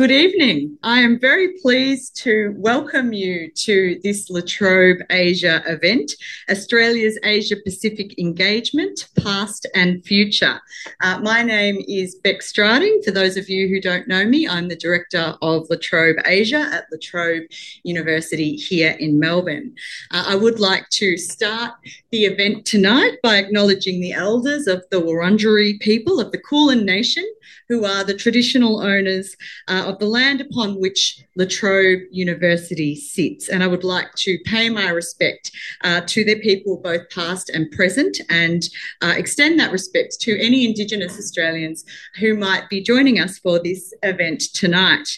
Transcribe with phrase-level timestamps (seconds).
[0.00, 0.78] Good evening.
[0.82, 6.10] I am very pleased to welcome you to this La Trobe Asia event,
[6.50, 10.58] Australia's Asia Pacific Engagement, Past and Future.
[11.02, 13.04] Uh, my name is Bec Strating.
[13.04, 16.66] For those of you who don't know me, I'm the Director of La Trobe Asia
[16.72, 17.42] at La Trobe
[17.82, 19.74] University here in Melbourne.
[20.12, 21.74] Uh, I would like to start
[22.10, 27.30] the event tonight by acknowledging the elders of the Wurundjeri people of the Kulin Nation,
[27.68, 29.36] who are the traditional owners
[29.68, 33.48] uh, of the land upon which La Trobe University sits.
[33.48, 35.50] And I would like to pay my respect
[35.84, 38.62] uh, to their people, both past and present, and
[39.02, 41.84] uh, extend that respect to any Indigenous Australians
[42.18, 45.08] who might be joining us for this event tonight.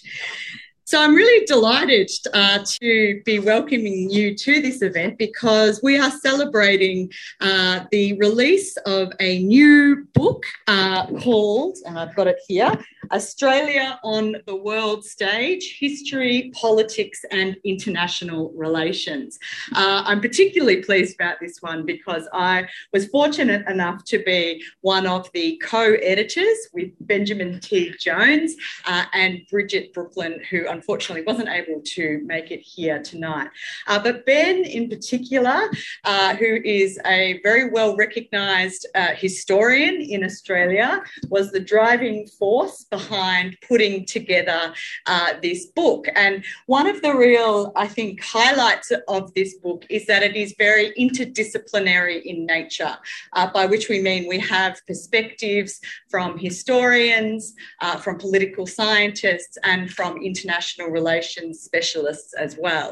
[0.92, 6.10] So I'm really delighted uh, to be welcoming you to this event because we are
[6.10, 7.10] celebrating
[7.41, 12.72] uh, the release of a new book uh, called, and I've got it here,
[13.11, 19.39] Australia on the World Stage History, Politics, and International Relations.
[19.75, 25.06] Uh, I'm particularly pleased about this one because I was fortunate enough to be one
[25.06, 27.92] of the co editors with Benjamin T.
[27.98, 28.55] Jones
[28.86, 33.48] uh, and Bridget Brooklyn, who unfortunately wasn't able to make it here tonight.
[33.87, 35.70] Uh, but Ben, in particular,
[36.05, 42.87] uh, who is a very well recognised uh, historian in Australia, was the driving force
[42.98, 44.60] behind putting together
[45.06, 46.02] uh, this book.
[46.14, 46.34] And
[46.66, 50.86] one of the real, I think, highlights of this book is that it is very
[51.04, 52.94] interdisciplinary in nature,
[53.36, 55.72] uh, by which we mean we have perspectives
[56.12, 57.54] from historians,
[57.84, 62.90] uh, from political scientists, and from international relations specialists as well.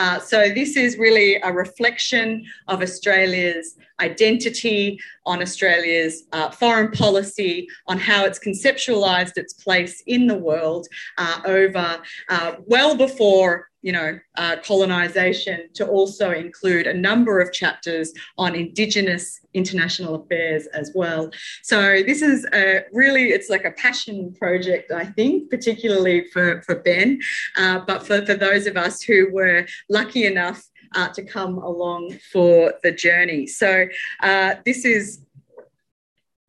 [0.00, 2.26] Uh, so this is really a reflection
[2.72, 10.26] of Australia's identity, on Australia's uh, foreign policy, on how it's conceptualised its place in
[10.26, 10.86] the world
[11.18, 17.52] uh, over uh, well before you know, uh, colonisation to also include a number of
[17.52, 21.30] chapters on Indigenous international affairs as well.
[21.62, 26.76] So this is a really, it's like a passion project, I think, particularly for, for
[26.76, 27.20] Ben,
[27.56, 30.62] uh, but for, for those of us who were lucky enough
[30.94, 33.46] uh, to come along for the journey.
[33.46, 33.86] So
[34.22, 35.24] uh, this is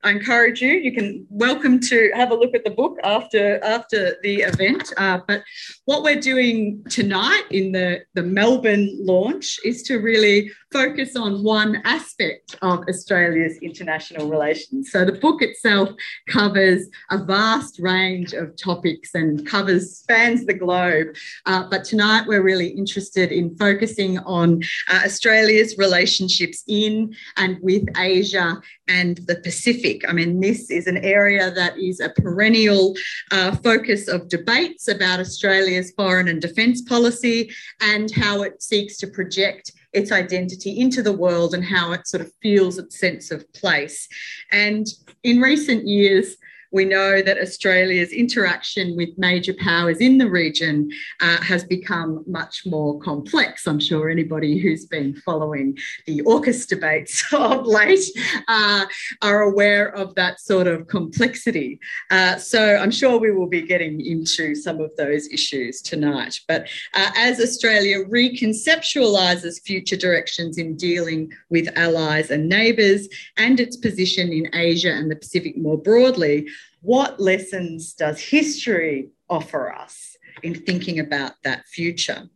[0.03, 0.71] I encourage you.
[0.71, 4.91] You can welcome to have a look at the book after after the event.
[4.97, 5.43] Uh, but
[5.85, 11.81] what we're doing tonight in the the Melbourne launch is to really focus on one
[11.85, 14.91] aspect of Australia's international relations.
[14.91, 15.89] So the book itself
[16.27, 21.15] covers a vast range of topics and covers spans the globe.
[21.45, 27.85] Uh, but tonight we're really interested in focusing on uh, Australia's relationships in and with
[27.95, 30.03] Asia and the Pacific.
[30.09, 32.95] I mean, this is an area that is a perennial
[33.31, 39.07] uh, focus of debates about Australia's foreign and defence policy and how it seeks to
[39.07, 43.51] project its identity into the world and how it sort of feels its sense of
[43.53, 44.07] place.
[44.51, 44.87] And
[45.23, 46.35] in recent years,
[46.73, 50.89] we know that Australia's interaction with major powers in the region
[51.21, 53.67] uh, has become much more complex.
[53.67, 58.03] I'm sure anybody who's been following the AUKUS debates of late
[58.47, 58.85] uh,
[59.21, 61.79] are aware of that sort of complexity.
[62.09, 66.39] Uh, so I'm sure we will be getting into some of those issues tonight.
[66.47, 66.63] But
[66.95, 73.07] uh, as Australia reconceptualises future directions in dealing with allies and neighbours
[73.37, 76.47] and its position in Asia and the Pacific more broadly,
[76.83, 82.29] what lessons does history offer us in thinking about that future?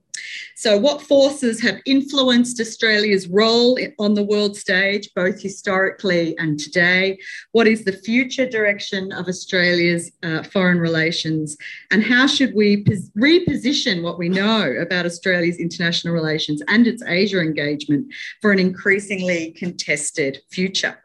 [0.55, 7.19] So, what forces have influenced Australia's role on the world stage, both historically and today?
[7.51, 11.57] What is the future direction of Australia's uh, foreign relations?
[11.91, 17.03] And how should we pos- reposition what we know about Australia's international relations and its
[17.05, 18.07] Asia engagement
[18.41, 20.97] for an increasingly contested future?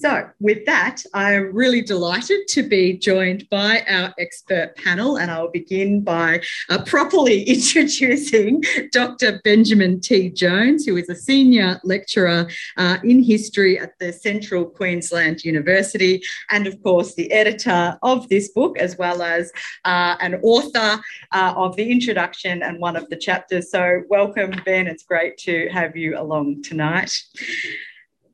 [0.00, 5.50] So, with that, I'm really delighted to be joined by our expert panel, and I'll
[5.50, 8.62] begin by uh, properly introducing
[8.92, 9.40] Dr.
[9.42, 10.30] Benjamin T.
[10.30, 16.22] Jones, who is a senior lecturer uh, in history at the Central Queensland University,
[16.52, 19.50] and of course, the editor of this book, as well as
[19.84, 21.02] uh, an author
[21.32, 23.72] uh, of the introduction and one of the chapters.
[23.72, 24.86] So, welcome, Ben.
[24.86, 27.10] It's great to have you along tonight.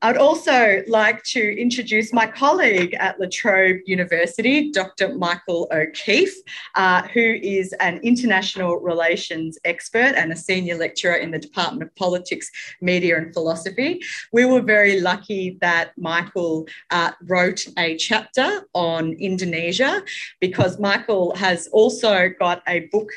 [0.04, 5.14] I'd also like to introduce my colleague at La Trobe University, Dr.
[5.14, 6.34] Michael O'Keefe,
[6.74, 11.94] uh, who is an international relations expert and a senior lecturer in the Department of
[11.96, 12.50] Politics,
[12.82, 14.02] Media and Philosophy.
[14.30, 20.02] We were very lucky that Michael uh, wrote a chapter on Indonesia
[20.38, 23.08] because Michael has also got a book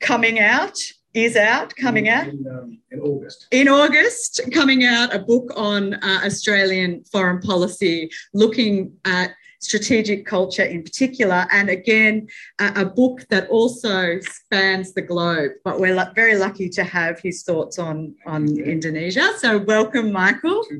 [0.00, 0.78] coming out
[1.14, 3.46] is out, coming out in, um, in, August.
[3.50, 10.62] In August, coming out a book on uh, Australian foreign policy, looking at strategic culture
[10.62, 12.26] in particular, and again,
[12.60, 15.52] a, a book that also spans the globe.
[15.64, 18.64] But we're l- very lucky to have his thoughts on, on yeah.
[18.64, 19.28] Indonesia.
[19.38, 20.64] So, welcome, Michael.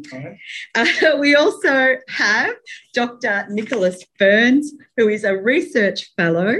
[0.75, 0.87] Uh,
[1.19, 2.55] we also have
[2.95, 3.47] Dr.
[3.51, 6.55] Nicholas Ferns, who is a research fellow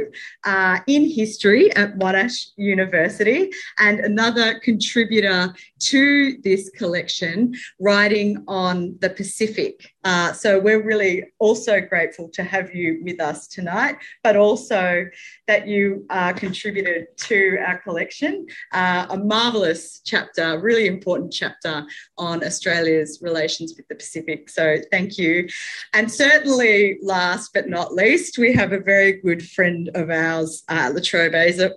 [0.45, 9.11] uh, in history at Monash University and another contributor to this collection, writing on the
[9.11, 9.93] Pacific.
[10.05, 15.05] Uh, so we're really also grateful to have you with us tonight, but also
[15.47, 18.47] that you uh, contributed to our collection.
[18.73, 21.85] Uh, a marvellous chapter, really important chapter
[22.17, 24.49] on Australia's relations with the Pacific.
[24.49, 25.47] So thank you.
[25.93, 30.91] And certainly, last but not least, we have a very good friend of ours, uh,
[30.93, 31.33] La Trobe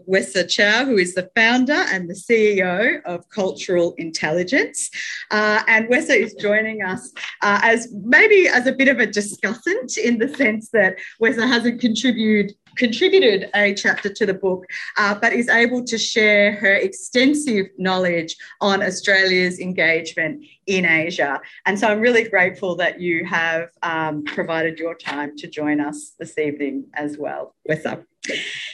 [0.08, 4.90] Wesa Chau, who is the founder and the CEO of Cultural Intelligence.
[5.32, 7.12] Uh, and Wesa is joining us
[7.42, 11.82] uh, as maybe as a bit of a discussant in the sense that Wesa hasn't
[11.82, 14.66] contributed contributed a chapter to the book,
[14.98, 21.40] uh, but is able to share her extensive knowledge on Australia's engagement in Asia.
[21.66, 26.14] And so I'm really grateful that you have um, provided your time to join us
[26.20, 27.56] this evening as well.
[27.86, 28.04] Up?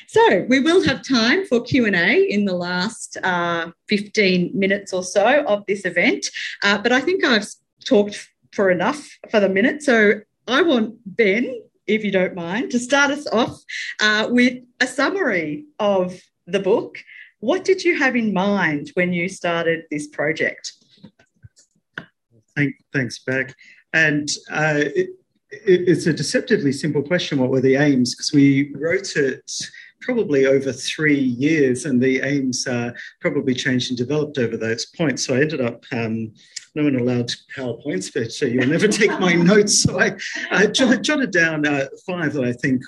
[0.07, 5.44] So we will have time for Q&A in the last uh, 15 minutes or so
[5.45, 6.28] of this event,
[6.63, 7.48] uh, but I think I've
[7.86, 9.81] talked for enough for the minute.
[9.81, 13.62] So I want Ben if you don't mind, to start us off
[14.00, 17.00] uh, with a summary of the book.
[17.39, 20.74] What did you have in mind when you started this project?
[22.56, 23.56] Thank, thanks, Bec.
[23.94, 25.09] And uh, it,
[25.51, 28.13] it, it's a deceptively simple question what were the aims?
[28.13, 29.51] Because we wrote it
[30.01, 35.25] probably over three years, and the aims uh, probably changed and developed over those points.
[35.25, 36.33] So I ended up um,
[36.80, 39.84] no one allowed to PowerPoints, but so you'll never take my notes.
[39.84, 40.16] So I
[40.50, 42.81] uh, jotted down uh, five that I think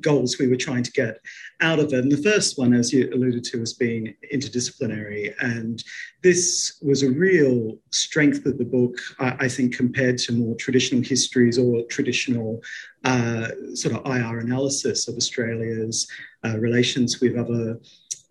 [0.00, 1.18] goals we were trying to get
[1.62, 2.00] out of it.
[2.00, 5.34] And the first one, as you alluded to, was being interdisciplinary.
[5.40, 5.82] And
[6.22, 11.02] this was a real strength of the book, I, I think, compared to more traditional
[11.02, 12.60] histories or traditional
[13.04, 16.06] uh, sort of IR analysis of Australia's
[16.44, 17.80] uh, relations with other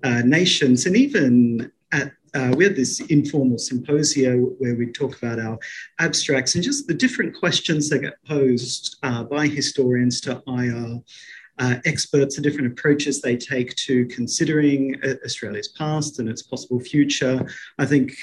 [0.04, 0.86] uh, nations.
[0.86, 5.58] And even at uh, we had this informal symposia where we talk about our
[6.00, 11.02] abstracts and just the different questions that get posed uh, by historians to IR
[11.60, 16.80] uh, experts, the different approaches they take to considering uh, Australia's past and its possible
[16.80, 17.46] future.
[17.78, 18.14] I think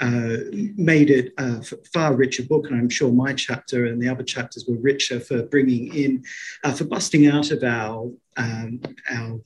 [0.00, 0.36] uh,
[0.76, 1.62] made it a
[1.92, 5.44] far richer book, and I'm sure my chapter and the other chapters were richer for
[5.44, 6.24] bringing in,
[6.64, 9.40] uh, for busting out of our um, our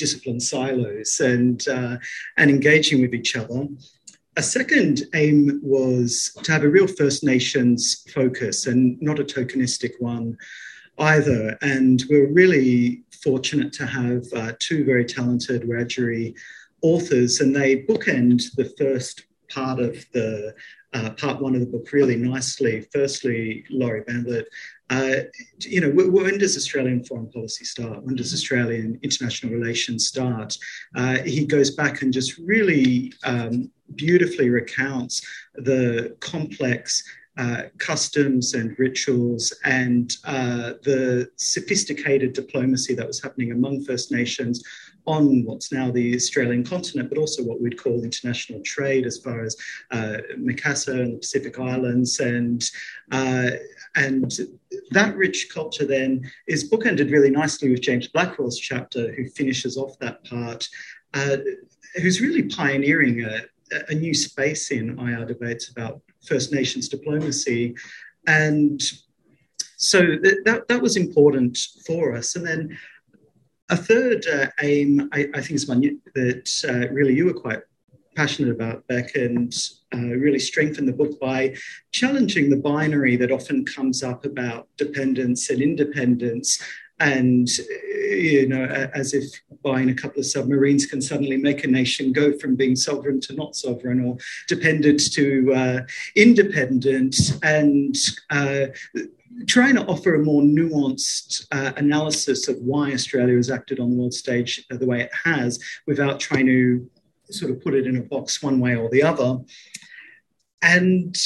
[0.00, 1.96] discipline silos and, uh,
[2.38, 3.60] and engaging with each other.
[4.36, 9.92] A second aim was to have a real First Nations focus and not a tokenistic
[9.98, 10.36] one
[10.98, 11.58] either.
[11.62, 16.34] And we're really fortunate to have uh, two very talented Wiradjuri
[16.82, 20.54] authors, and they bookend the first part of the
[20.92, 22.86] uh, part one of the book really nicely.
[22.92, 24.46] Firstly, Laurie Bamblett
[24.90, 25.22] uh,
[25.60, 28.02] you know, when does Australian foreign policy start?
[28.02, 30.56] When does Australian international relations start?
[30.96, 37.04] Uh, he goes back and just really um, beautifully recounts the complex
[37.38, 44.60] uh, customs and rituals and uh, the sophisticated diplomacy that was happening among First Nations
[45.10, 49.42] on what's now the Australian continent, but also what we'd call international trade as far
[49.42, 49.56] as
[49.90, 52.62] uh, and the Pacific Islands and
[53.10, 53.50] uh,
[53.96, 54.32] and
[54.90, 59.98] that rich culture then is bookended really nicely with James Blackwell's chapter, who finishes off
[59.98, 60.68] that part,
[61.14, 61.38] uh,
[62.00, 63.40] who's really pioneering a,
[63.88, 67.74] a new space in IR debates about First Nations diplomacy.
[68.28, 68.80] And
[69.76, 72.36] so th- that, that was important for us.
[72.36, 72.78] And then
[73.70, 77.60] a third uh, aim, I, I, think, is one that uh, really you were quite
[78.16, 79.54] passionate about, Bec, and
[79.94, 81.56] uh, really strengthen the book by
[81.92, 86.62] challenging the binary that often comes up about dependence and independence.
[86.98, 87.48] and
[88.10, 89.24] you know, as if
[89.62, 93.34] buying a couple of submarines can suddenly make a nation go from being sovereign to
[93.34, 95.80] not sovereign or dependent to uh,
[96.16, 97.94] independent, and
[98.30, 98.66] uh,
[99.46, 103.96] trying to offer a more nuanced uh, analysis of why Australia has acted on the
[103.96, 106.88] world stage the way it has, without trying to
[107.30, 109.38] sort of put it in a box one way or the other.
[110.62, 111.16] And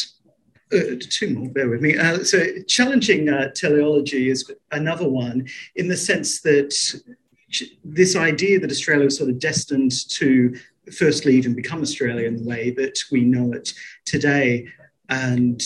[0.72, 1.96] uh, two more, bear with me.
[1.96, 5.46] Uh, so, challenging uh, teleology is another one
[5.76, 6.74] in the sense that
[7.84, 10.54] this idea that Australia was sort of destined to
[10.92, 13.72] firstly even become Australia in the way that we know it
[14.04, 14.66] today,
[15.08, 15.62] and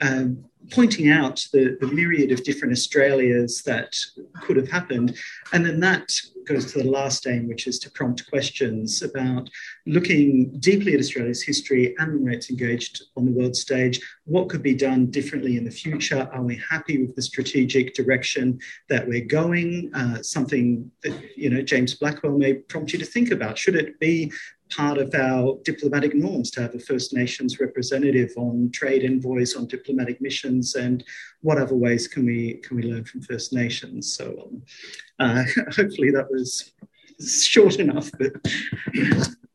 [0.00, 3.94] um, pointing out the, the myriad of different Australias that
[4.42, 5.16] could have happened.
[5.52, 6.10] And then that
[6.46, 9.50] goes to the last aim, which is to prompt questions about
[9.86, 14.00] looking deeply at Australia's history and way it's engaged on the world stage.
[14.24, 16.28] What could be done differently in the future?
[16.32, 18.58] Are we happy with the strategic direction
[18.88, 19.90] that we're going?
[19.94, 23.58] Uh, something that you know James Blackwell may prompt you to think about.
[23.58, 24.32] Should it be
[24.70, 29.66] part of our diplomatic norms to have a First Nations representative on trade envoys, on
[29.66, 31.04] diplomatic missions, and
[31.42, 34.14] what other ways can we can we learn from First Nations?
[34.14, 34.62] So um,
[35.18, 35.44] uh,
[35.76, 36.72] hopefully that was
[37.20, 38.32] short enough, but.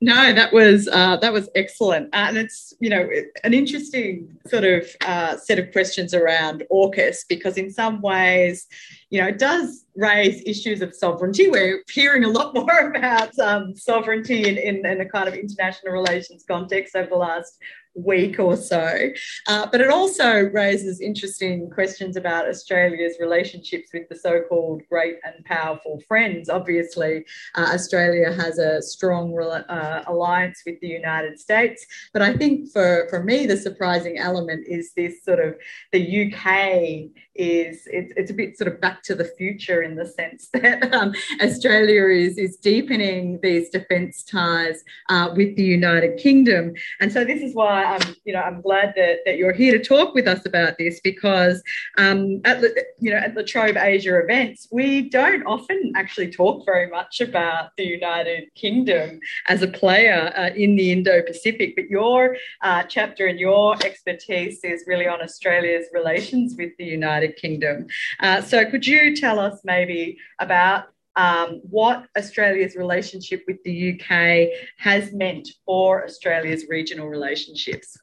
[0.03, 3.08] No, that was uh, that was excellent, uh, and it's you know
[3.43, 8.65] an interesting sort of uh, set of questions around AUKUS because in some ways,
[9.12, 11.51] you know, it does raise issues of sovereignty.
[11.51, 15.93] We're hearing a lot more about um, sovereignty in, in, in a kind of international
[15.93, 17.60] relations context over the last
[17.93, 19.10] week or so.
[19.48, 25.17] Uh, but it also raises interesting questions about Australia's relationships with the so called great
[25.24, 26.50] and powerful friends.
[26.50, 31.86] Obviously, uh, Australia has a strong uh, alliance with the United States.
[32.13, 35.55] But I think for, for me, the surprising element is this sort of
[35.91, 40.05] the UK is it's, it's a bit sort of back to the future in the
[40.05, 46.74] sense that um, Australia is, is deepening these defence ties uh, with the United Kingdom.
[47.00, 49.83] And so this is why I'm, you know, I'm glad that, that you're here to
[49.83, 51.63] talk with us about this because
[51.98, 56.63] um, at the, you know, at the Trobe Asia events, we don't often actually talk
[56.65, 62.38] very much about the United Kingdom as a player uh, in the Indo-Pacific, but your
[62.62, 67.88] uh, chapter and your expertise is really on Australia's relations with the United United Kingdom.
[68.19, 70.85] Uh, so, could you tell us maybe about
[71.15, 77.97] um, what Australia's relationship with the UK has meant for Australia's regional relationships?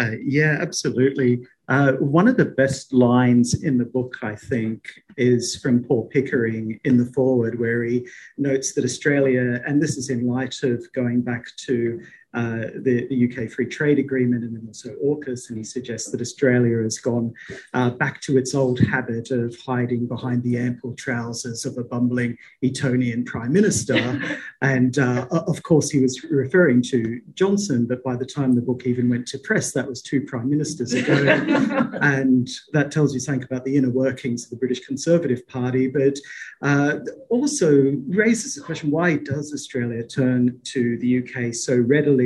[0.00, 1.40] Uh, yeah, absolutely.
[1.68, 6.80] Uh, one of the best lines in the book, I think, is from Paul Pickering
[6.84, 11.20] in the foreword, where he notes that Australia, and this is in light of going
[11.20, 12.00] back to
[12.34, 16.20] uh, the, the, UK Free Trade Agreement and then also AUKUS, and he suggests that
[16.22, 17.34] Australia has gone
[17.74, 22.38] uh, back to its old habit of hiding behind the ample trousers of a bumbling
[22.64, 24.18] Etonian Prime Minister.
[24.62, 28.86] and uh, of course, he was referring to Johnson, but by the time the book
[28.86, 31.12] even went to press, that was two Prime Ministers ago.
[32.00, 36.18] and that tells you something about the inner workings of the British Conservative Party, but
[36.62, 42.21] uh, also raises the question why does Australia turn to the UK so readily?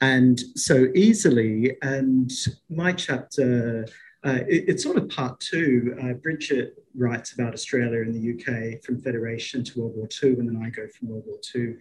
[0.00, 1.76] And so easily.
[1.82, 2.30] And
[2.68, 3.86] my chapter,
[4.24, 5.96] uh, it, it's sort of part two.
[6.02, 10.48] Uh, Bridget writes about Australia and the UK from Federation to World War II, and
[10.48, 11.74] then I go from World War II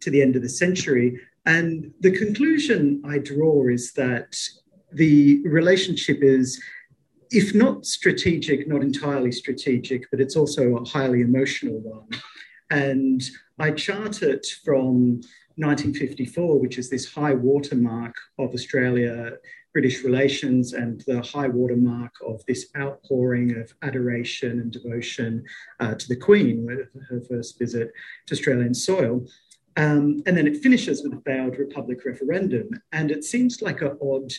[0.00, 1.20] to the end of the century.
[1.44, 4.36] And the conclusion I draw is that
[4.92, 6.60] the relationship is
[7.30, 12.08] if not strategic, not entirely strategic, but it's also a highly emotional one.
[12.70, 13.22] And
[13.58, 15.20] I chart it from
[15.56, 19.32] 1954, which is this high watermark of Australia
[19.72, 25.44] British relations and the high watermark of this outpouring of adoration and devotion
[25.80, 27.92] uh, to the Queen with her first visit
[28.26, 29.26] to Australian soil.
[29.76, 32.70] Um, and then it finishes with a failed Republic referendum.
[32.92, 34.32] And it seems like an odd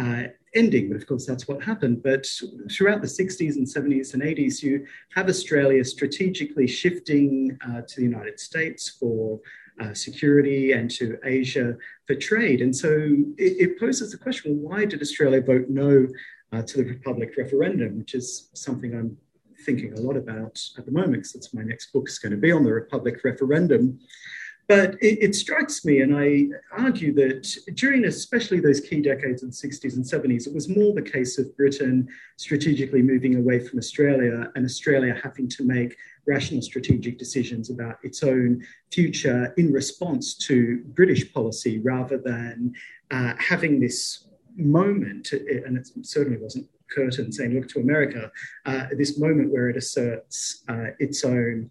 [0.00, 2.02] uh, ending, but of course that's what happened.
[2.02, 2.26] But
[2.70, 8.02] throughout the 60s and 70s and 80s, you have Australia strategically shifting uh, to the
[8.02, 9.40] United States for
[9.80, 11.76] uh, security and to Asia
[12.06, 12.60] for trade.
[12.60, 12.90] And so
[13.38, 16.06] it, it poses the question why did Australia vote no
[16.52, 19.16] uh, to the Republic referendum, which is something I'm
[19.64, 22.52] thinking a lot about at the moment, because my next book is going to be
[22.52, 23.98] on the Republic referendum.
[24.68, 29.50] But it, it, strikes me, and I argue that during especially those key decades of
[29.50, 33.78] the 60s and 70s, it was more the case of Britain strategically moving away from
[33.78, 38.62] Australia and Australia having to make rational strategic decisions about its own
[38.92, 42.72] future in response to British policy rather than
[43.10, 48.30] uh, having this moment, and it certainly wasn't Curtin saying, look to America,
[48.66, 51.70] uh, this moment where it asserts uh, its own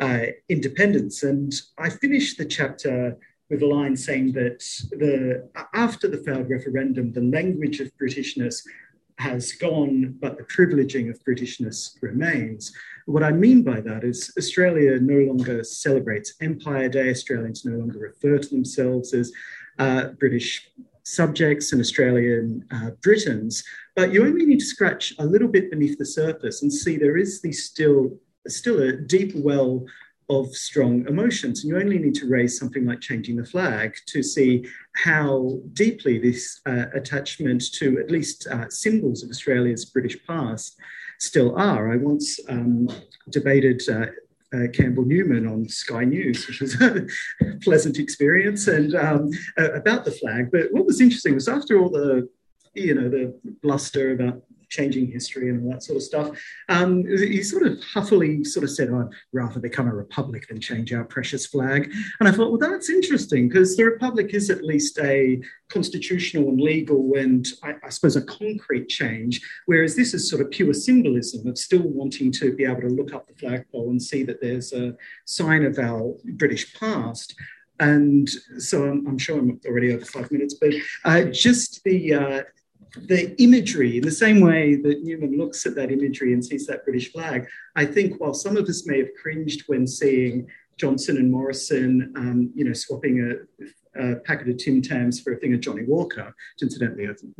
[0.00, 1.22] uh, independence.
[1.22, 3.16] And I finished the chapter
[3.48, 4.58] with a line saying that
[4.90, 8.62] the after the failed referendum, the language of Britishness
[9.18, 12.72] has gone, but the privileging of Britishness remains.
[13.06, 17.10] What I mean by that is Australia no longer celebrates Empire Day.
[17.10, 19.32] Australians no longer refer to themselves as
[19.78, 20.70] uh, British
[21.04, 23.62] subjects and Australian uh, Britons,
[23.94, 27.16] but you only need to scratch a little bit beneath the surface and see there
[27.16, 28.18] is the still
[28.48, 29.84] still a deep well
[30.28, 31.62] of strong emotions.
[31.62, 34.66] And you only need to raise something like changing the flag to see
[34.96, 40.78] how deeply this uh, attachment to at least uh, symbols of Australia's British past
[41.18, 41.92] still are.
[41.92, 42.88] I once um,
[43.30, 43.82] debated.
[43.88, 44.06] Uh,
[44.54, 47.04] uh Campbell Newman on Sky News, which was a
[47.62, 50.52] pleasant experience, and um, about the flag.
[50.52, 52.28] But what was interesting was after all the,
[52.72, 56.30] you know, the bluster about changing history and all that sort of stuff.
[56.68, 60.92] Um, he sort of huffily sort of said, I'd rather become a republic than change
[60.92, 61.92] our precious flag.
[62.20, 66.60] And I thought, well, that's interesting because the republic is at least a constitutional and
[66.60, 71.46] legal and I, I, suppose a concrete change, whereas this is sort of pure symbolism
[71.46, 74.72] of still wanting to be able to look up the flagpole and see that there's
[74.72, 74.94] a
[75.24, 77.34] sign of our British past.
[77.78, 80.72] And so I'm, I'm, sure I'm already over five minutes, but
[81.04, 82.42] uh, just the uh,
[82.94, 86.84] the imagery, in the same way that Newman looks at that imagery and sees that
[86.84, 91.30] British flag, I think while some of us may have cringed when seeing Johnson and
[91.30, 95.60] Morrison, um, you know, swapping a, a, packet of Tim Tams for a thing of
[95.60, 97.34] Johnnie Walker, which incidentally, I think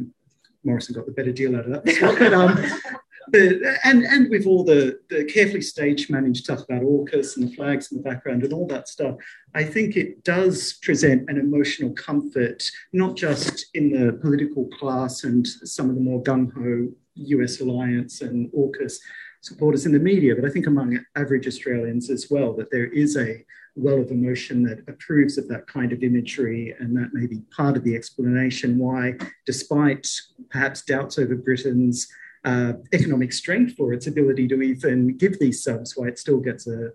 [0.64, 1.84] Morrison got the better deal out of that.
[2.18, 3.00] but, um,
[3.34, 7.90] and and with all the, the carefully stage managed stuff about AUKUS and the flags
[7.90, 9.16] in the background and all that stuff,
[9.54, 15.46] I think it does present an emotional comfort, not just in the political class and
[15.46, 18.98] some of the more gung ho US alliance and AUKUS
[19.40, 23.16] supporters in the media, but I think among average Australians as well, that there is
[23.16, 23.44] a
[23.76, 26.74] well of emotion that approves of that kind of imagery.
[26.78, 29.14] And that may be part of the explanation why,
[29.44, 30.08] despite
[30.50, 32.08] perhaps doubts over Britain's
[32.46, 36.66] uh, economic strength for its ability to even give these subs, why it still gets
[36.68, 36.92] a,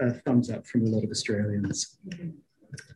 [0.00, 1.98] a thumbs up from a lot of Australians.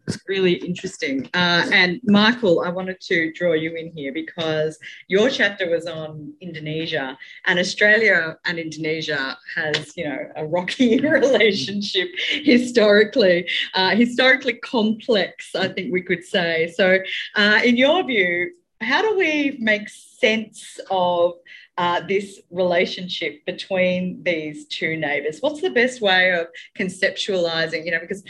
[0.08, 1.28] It's really interesting.
[1.34, 4.78] Uh, and Michael, I wanted to draw you in here because
[5.08, 12.08] your chapter was on Indonesia, and Australia and Indonesia has, you know, a rocky relationship
[12.16, 16.72] historically, uh, historically complex, I think we could say.
[16.74, 16.98] So,
[17.34, 21.34] uh, in your view, how do we make sense of
[21.78, 25.38] uh, this relationship between these two neighbors?
[25.40, 28.22] What's the best way of conceptualizing, you know, because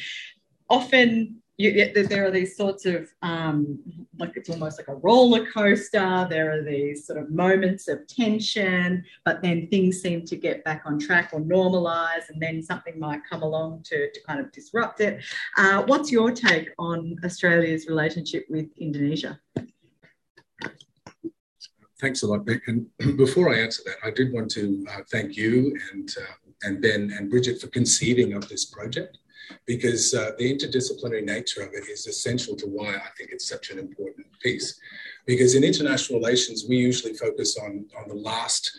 [0.68, 3.78] often you, there are these sorts of um,
[4.18, 6.26] like it's almost like a roller coaster.
[6.28, 10.82] There are these sort of moments of tension, but then things seem to get back
[10.84, 15.00] on track or normalize, and then something might come along to, to kind of disrupt
[15.00, 15.24] it.
[15.56, 19.40] Uh, what's your take on Australia's relationship with Indonesia?
[22.00, 22.46] Thanks a lot.
[22.66, 26.80] And before I answer that, I did want to uh, thank you and uh, and
[26.80, 29.18] Ben and Bridget for conceiving of this project,
[29.66, 33.70] because uh, the interdisciplinary nature of it is essential to why I think it's such
[33.70, 34.78] an important piece.
[35.26, 38.78] Because in international relations, we usually focus on on the last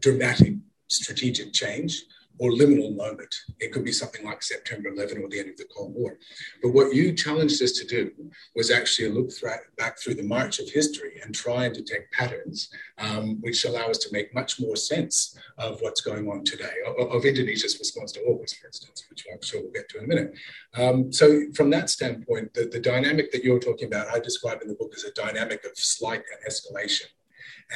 [0.00, 0.54] dramatic
[0.88, 2.02] strategic change,
[2.42, 3.32] or liminal moment.
[3.60, 6.18] It could be something like September 11 or the end of the Cold War.
[6.60, 8.10] But what you challenged us to do
[8.56, 9.30] was actually look
[9.78, 13.98] back through the march of history and try and detect patterns, um, which allow us
[13.98, 18.20] to make much more sense of what's going on today, of, of Indonesia's response to
[18.20, 20.34] AUKUS, for instance, which I'm sure we'll get to in a minute.
[20.74, 24.68] Um, so, from that standpoint, the, the dynamic that you're talking about, I describe in
[24.68, 27.06] the book as a dynamic of slight escalation.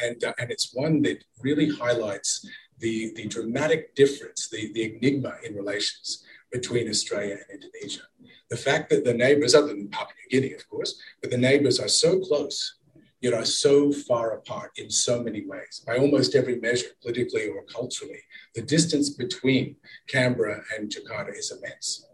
[0.02, 2.44] And, uh, and it's one that really highlights
[2.78, 8.02] the, the dramatic difference, the, the enigma in relations between Australia and Indonesia.
[8.50, 11.80] The fact that the neighbors, other than Papua New Guinea, of course, but the neighbors
[11.80, 12.76] are so close,
[13.20, 15.82] yet are so far apart in so many ways.
[15.86, 18.20] By almost every measure, politically or culturally,
[18.54, 22.06] the distance between Canberra and Jakarta is immense.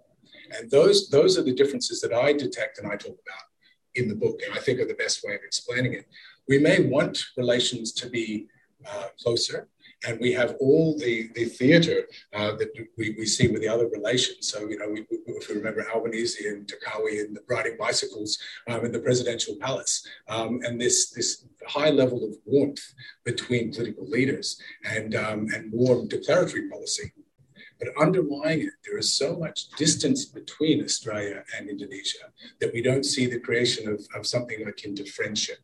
[0.56, 3.46] And those, those are the differences that I detect and I talk about
[3.94, 6.06] in the book, and I think are the best way of explaining it.
[6.48, 8.46] We may want relations to be
[8.88, 9.68] uh, closer,
[10.06, 13.88] and we have all the, the theatre uh, that we, we see with the other
[13.88, 14.48] relations.
[14.48, 18.38] So, you know, we, if we remember Albanese and Jokowi and riding bicycles
[18.68, 24.08] um, in the presidential palace, um, and this, this high level of warmth between political
[24.08, 27.12] leaders and, um, and warm declaratory policy.
[27.78, 33.04] But underlying it, there is so much distance between Australia and Indonesia that we don't
[33.04, 35.58] see the creation of, of something akin to friendship.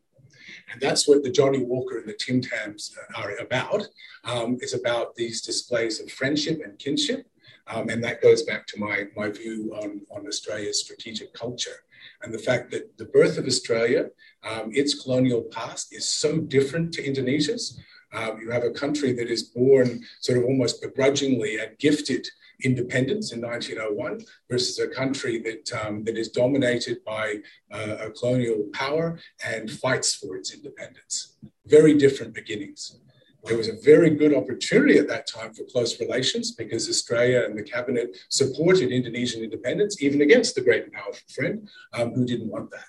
[0.71, 3.89] And that's what the Johnnie Walker and the Tim Tams are about.
[4.25, 7.27] Um, it's about these displays of friendship and kinship.
[7.67, 11.85] Um, and that goes back to my, my view on, on Australia's strategic culture
[12.23, 14.11] and the fact that the birth of Australia,
[14.43, 17.79] um, its colonial past, is so different to Indonesia's.
[18.13, 22.27] Um, you have a country that is born sort of almost begrudgingly and gifted
[22.65, 27.37] independence in 1901 versus a country that, um, that is dominated by
[27.73, 31.37] uh, a colonial power and fights for its independence.
[31.67, 32.99] Very different beginnings.
[33.45, 37.57] There was a very good opportunity at that time for close relations because Australia and
[37.57, 42.51] the cabinet supported Indonesian independence, even against the great and powerful friend um, who didn't
[42.51, 42.85] want that.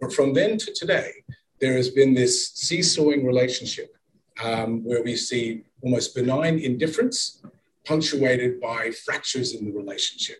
[0.00, 1.12] But from then to today,
[1.60, 3.96] there has been this seesawing relationship
[4.42, 7.42] um, where we see almost benign indifference
[7.86, 10.38] punctuated by fractures in the relationship.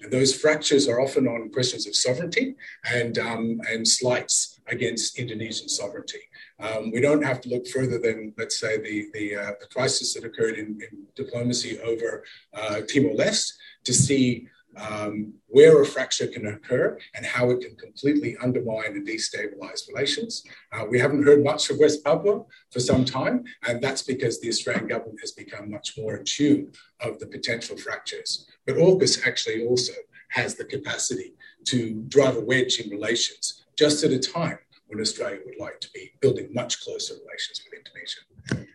[0.00, 2.54] And those fractures are often on questions of sovereignty
[2.92, 6.20] and, um, and slights against Indonesian sovereignty.
[6.60, 10.14] Um, we don't have to look further than, let's say, the, the, uh, the crisis
[10.14, 13.52] that occurred in, in diplomacy over uh, Timor Leste
[13.84, 19.06] to see um, where a fracture can occur and how it can completely undermine and
[19.06, 20.44] destabilize relations.
[20.72, 24.48] Uh, we haven't heard much of West Papua for some time, and that's because the
[24.48, 28.46] Australian government has become much more in tune of the potential fractures.
[28.66, 29.94] But AUKUS actually also
[30.30, 35.40] has the capacity to drive a wedge in relations just at a time when Australia
[35.44, 38.68] would like to be building much closer relations with Indonesia.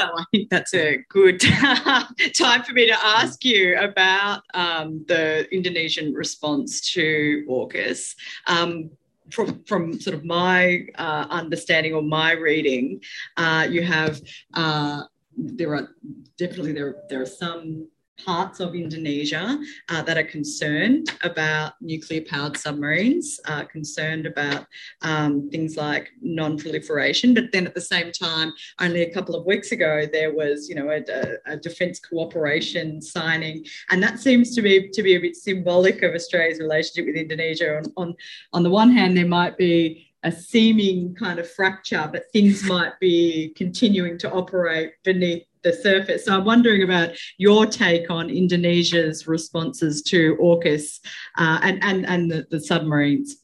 [0.00, 1.40] Well, I think that's a good
[2.34, 8.14] time for me to ask you about um, the Indonesian response to AUKUS.
[8.46, 8.90] Um,
[9.30, 13.00] from, from sort of my uh, understanding or my reading,
[13.36, 14.20] uh, you have
[14.54, 15.02] uh,
[15.36, 15.88] there are
[16.36, 17.86] definitely there there are some
[18.24, 24.66] parts of Indonesia uh, that are concerned about nuclear powered submarines, uh, concerned about
[25.02, 27.34] um, things like non proliferation.
[27.34, 30.74] But then at the same time, only a couple of weeks ago, there was, you
[30.74, 31.02] know, a,
[31.46, 33.64] a, defence cooperation signing.
[33.90, 37.76] And that seems to be, to be a bit symbolic of Australia's relationship with Indonesia.
[37.76, 38.14] On, on,
[38.52, 42.98] on the one hand, there might be a seeming kind of fracture, but things might
[43.00, 46.24] be continuing to operate beneath the surface.
[46.24, 51.00] So I'm wondering about your take on Indonesia's responses to AUKUS
[51.38, 53.36] uh, and, and, and the, the submarines.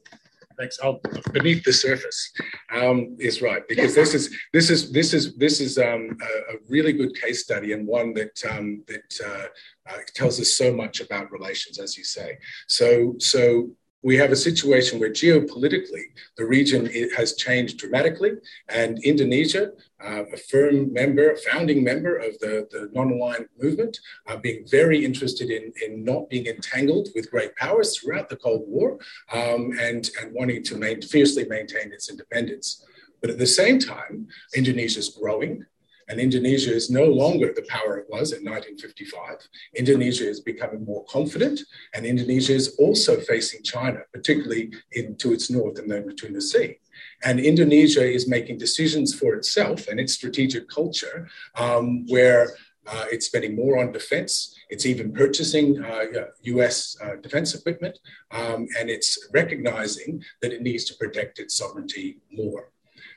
[0.59, 0.79] Thanks.
[0.83, 1.00] I'll,
[1.33, 2.33] beneath the surface
[2.72, 6.59] um, is right because this is this is this is this is um, a, a,
[6.66, 11.02] really good case study and one that um, that uh, uh, tells us so much
[11.02, 12.38] about relations, as you say.
[12.68, 13.70] So so
[14.07, 16.05] we have a situation where geopolitically
[16.37, 16.83] the region
[17.16, 18.33] has changed dramatically,
[18.69, 19.73] and Indonesia,
[20.07, 25.51] uh, a firm member, founding member of the, the non-aligned movement, uh, being very interested
[25.51, 28.97] in, in not being entangled with great powers throughout the Cold War,
[29.33, 32.85] um, and, and wanting to main, fiercely maintain its independence.
[33.21, 35.66] But at the same time, Indonesia is growing.
[36.09, 39.49] And Indonesia is no longer the power it was in 1955.
[39.75, 41.61] Indonesia is becoming more confident,
[41.95, 46.79] and Indonesia is also facing China, particularly in, to its north in the Sea.
[47.25, 52.55] And Indonesia is making decisions for itself and its strategic culture um, where
[52.87, 54.55] uh, it's spending more on defense.
[54.71, 56.05] It's even purchasing uh,
[56.42, 57.99] US uh, defense equipment,
[58.31, 62.71] um, and it's recognizing that it needs to protect its sovereignty more.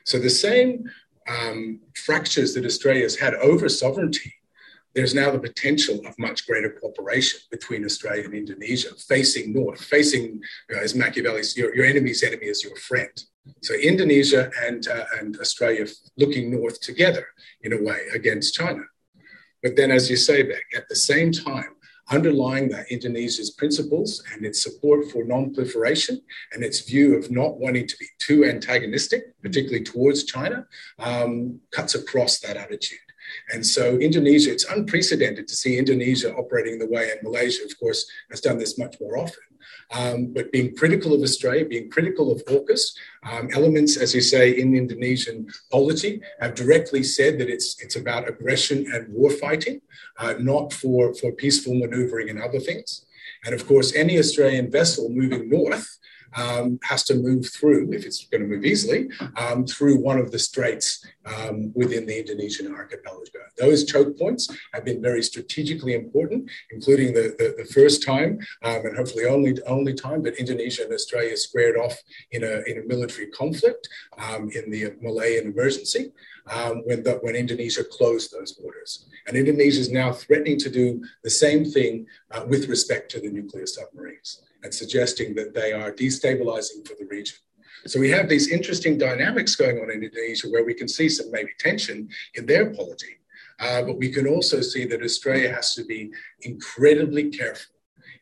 [0.04, 0.90] So the same
[1.30, 4.34] um, fractures that Australia's had over sovereignty,
[4.94, 10.40] there's now the potential of much greater cooperation between Australia and Indonesia, facing north, facing,
[10.68, 13.12] you know, as Machiavelli's, your, your enemy's enemy is your friend.
[13.62, 17.26] So Indonesia and, uh, and Australia looking north together
[17.62, 18.82] in a way against China.
[19.62, 21.76] But then, as you say, Bec, at the same time,
[22.10, 26.20] underlying that Indonesia's principles and its support for non-proliferation
[26.52, 30.66] and its view of not wanting to be too antagonistic, particularly towards China,
[30.98, 32.98] um, cuts across that attitude.
[33.52, 38.10] And so Indonesia, it's unprecedented to see Indonesia operating the way, and Malaysia, of course,
[38.30, 39.49] has done this much more often.
[39.90, 42.92] Um, but being critical of Australia, being critical of AUKUS,
[43.30, 48.28] um, elements, as you say, in Indonesian polity have directly said that it's it's about
[48.28, 49.80] aggression and war fighting,
[50.18, 53.04] uh, not for, for peaceful maneuvering and other things.
[53.44, 55.98] And of course, any Australian vessel moving north
[56.36, 60.30] um, has to move through, if it's going to move easily, um, through one of
[60.30, 63.20] the straits um, within the Indonesian archipelago.
[63.58, 68.86] Those choke points have been very strategically important, including the, the, the first time um,
[68.86, 71.96] and hopefully only only time that Indonesia and Australia squared off
[72.30, 73.88] in a, in a military conflict
[74.18, 76.12] um, in the Malayan emergency.
[76.50, 79.06] Um, when, the, when Indonesia closed those borders.
[79.28, 83.28] And Indonesia is now threatening to do the same thing uh, with respect to the
[83.28, 87.36] nuclear submarines and suggesting that they are destabilizing for the region.
[87.86, 91.30] So we have these interesting dynamics going on in Indonesia where we can see some
[91.30, 93.20] maybe tension in their polity.
[93.58, 96.10] Uh, but we can also see that Australia has to be
[96.42, 97.74] incredibly careful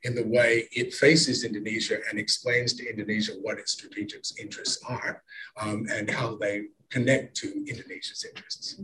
[0.05, 5.23] in the way it faces Indonesia and explains to Indonesia what its strategic interests are
[5.61, 8.81] um, and how they connect to Indonesia's interests.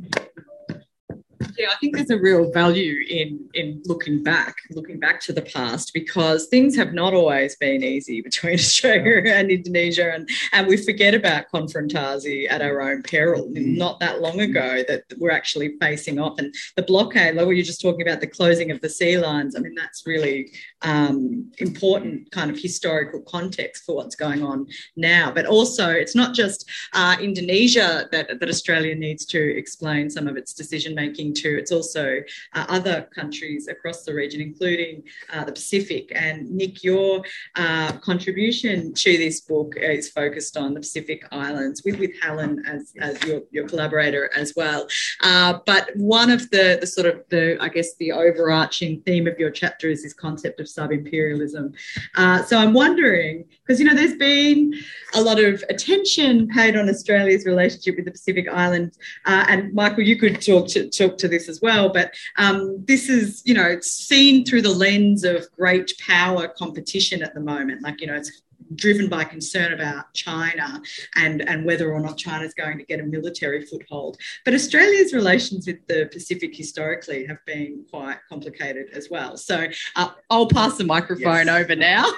[1.56, 5.42] Yeah, I think there's a real value in in looking back, looking back to the
[5.42, 10.76] past, because things have not always been easy between Australia and Indonesia, and and we
[10.76, 13.48] forget about konfrontasi at our own peril.
[13.48, 13.76] Mm.
[13.76, 17.36] Not that long ago, that we're actually facing off, and the blockade.
[17.36, 19.54] Like what you're just talking about, the closing of the sea lines.
[19.54, 20.50] I mean, that's really
[20.82, 25.30] um, important kind of historical context for what's going on now.
[25.30, 30.36] But also, it's not just uh, Indonesia that that Australia needs to explain some of
[30.36, 31.43] its decision making to.
[31.50, 32.20] It's also
[32.54, 35.02] uh, other countries across the region, including
[35.32, 36.12] uh, the Pacific.
[36.14, 37.22] And Nick, your
[37.56, 42.92] uh, contribution to this book is focused on the Pacific Islands with, with Helen as,
[43.00, 44.86] as your, your collaborator as well.
[45.22, 49.38] Uh, but one of the, the sort of the, I guess, the overarching theme of
[49.38, 51.72] your chapter is this concept of sub-imperialism.
[52.16, 54.74] Uh, so I'm wondering, because, you know, there's been
[55.14, 58.98] a lot of attention paid on Australia's relationship with the Pacific Islands.
[59.24, 61.92] Uh, and Michael, you could talk to, talk to this as well.
[61.92, 67.34] But um, this is, you know, seen through the lens of great power competition at
[67.34, 67.82] the moment.
[67.82, 68.42] Like, you know, it's
[68.74, 70.80] driven by concern about China
[71.16, 74.16] and, and whether or not China is going to get a military foothold.
[74.44, 79.36] But Australia's relations with the Pacific historically have been quite complicated as well.
[79.36, 79.66] So
[79.96, 81.60] uh, I'll pass the microphone yes.
[81.60, 82.10] over now.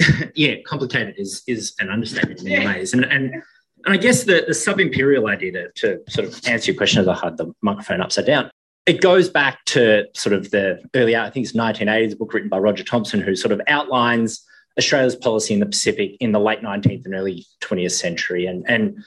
[0.34, 2.74] yeah, complicated is is an understatement in many yeah.
[2.74, 3.42] ways, and and
[3.84, 7.00] and I guess the, the sub imperial idea to, to sort of answer your question
[7.00, 8.50] as I had the microphone upside down,
[8.86, 12.58] it goes back to sort of the early, I think it's 1980s, book written by
[12.58, 14.44] Roger Thompson, who sort of outlines
[14.78, 18.46] Australia's policy in the Pacific in the late 19th and early 20th century.
[18.46, 19.02] And, and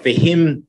[0.00, 0.66] for him,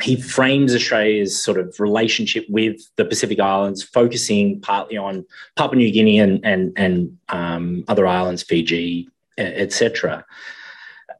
[0.00, 5.24] he frames Australia's sort of relationship with the Pacific Islands, focusing partly on
[5.56, 10.24] Papua New Guinea and, and, and um, other islands, Fiji, etc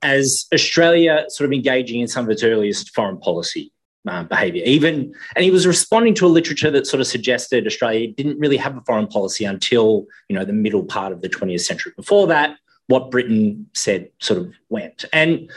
[0.03, 3.73] as Australia sort of engaging in some of its earliest foreign policy
[4.09, 4.63] uh, behaviour.
[4.65, 8.57] Even, and he was responding to a literature that sort of suggested Australia didn't really
[8.57, 11.93] have a foreign policy until you know the middle part of the 20th century.
[11.97, 12.57] Before that,
[12.87, 15.05] what Britain said sort of went.
[15.13, 15.51] And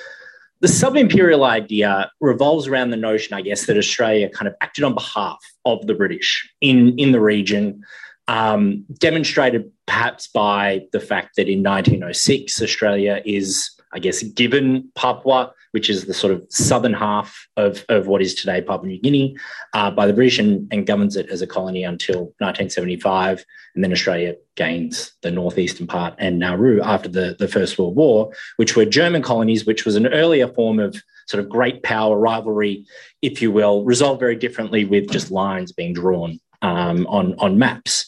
[0.60, 4.84] the sub imperial idea revolves around the notion, I guess, that Australia kind of acted
[4.84, 7.84] on behalf of the British in, in the region,
[8.28, 15.54] um, demonstrated perhaps by the fact that in 1906, Australia is I guess, given Papua,
[15.72, 19.36] which is the sort of southern half of, of what is today Papua New Guinea,
[19.74, 23.44] uh, by the British and, and, governs it as a colony until 1975.
[23.76, 28.32] And then Australia gains the northeastern part and Nauru after the, the First World War,
[28.58, 32.86] which were German colonies, which was an earlier form of sort of great power rivalry,
[33.22, 38.08] if you will, resolved very differently with just lines being drawn um, on, on maps.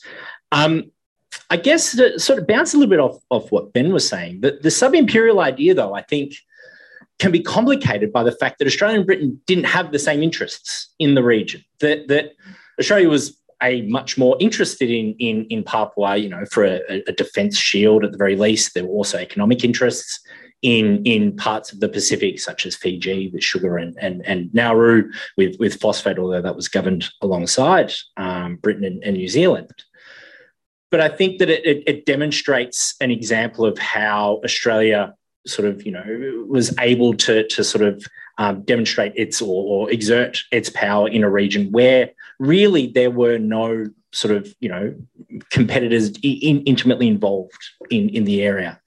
[0.52, 0.92] Um,
[1.50, 4.42] I guess to sort of bounce a little bit off, off what Ben was saying,
[4.42, 6.34] the, the sub imperial idea, though, I think
[7.20, 10.94] can be complicated by the fact that Australia and Britain didn't have the same interests
[11.00, 11.64] in the region.
[11.80, 12.34] That, that
[12.80, 17.14] Australia was a much more interested in, in, in Papua, you know, for a, a
[17.14, 18.74] defence shield at the very least.
[18.74, 20.20] There were also economic interests
[20.62, 25.12] in in parts of the Pacific, such as Fiji with sugar and and, and Nauru
[25.38, 29.72] with, with phosphate, although that was governed alongside um, Britain and, and New Zealand
[30.94, 35.16] but I think that it, it, it demonstrates an example of how Australia
[35.48, 38.06] sort of, you know, was able to, to sort of
[38.38, 43.40] um, demonstrate its or, or, exert its power in a region where really there were
[43.40, 44.94] no sort of, you know,
[45.50, 48.80] competitors in, intimately involved in, in the area.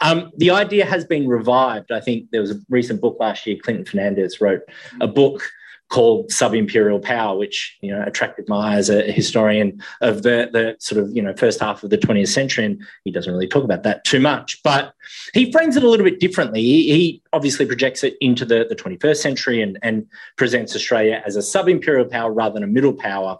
[0.00, 1.90] Um, the idea has been revived.
[1.90, 3.56] I think there was a recent book last year.
[3.60, 4.60] Clinton Fernandes wrote
[5.00, 5.42] a book
[5.88, 10.76] called sub-imperial power, which you know attracted my eye as a historian of the the
[10.78, 13.64] sort of you know first half of the 20th century, and he doesn't really talk
[13.64, 14.62] about that too much.
[14.62, 14.92] But
[15.32, 16.62] he frames it a little bit differently.
[16.62, 21.36] He, he obviously projects it into the, the 21st century and, and presents Australia as
[21.36, 23.38] a sub-imperial power rather than a middle power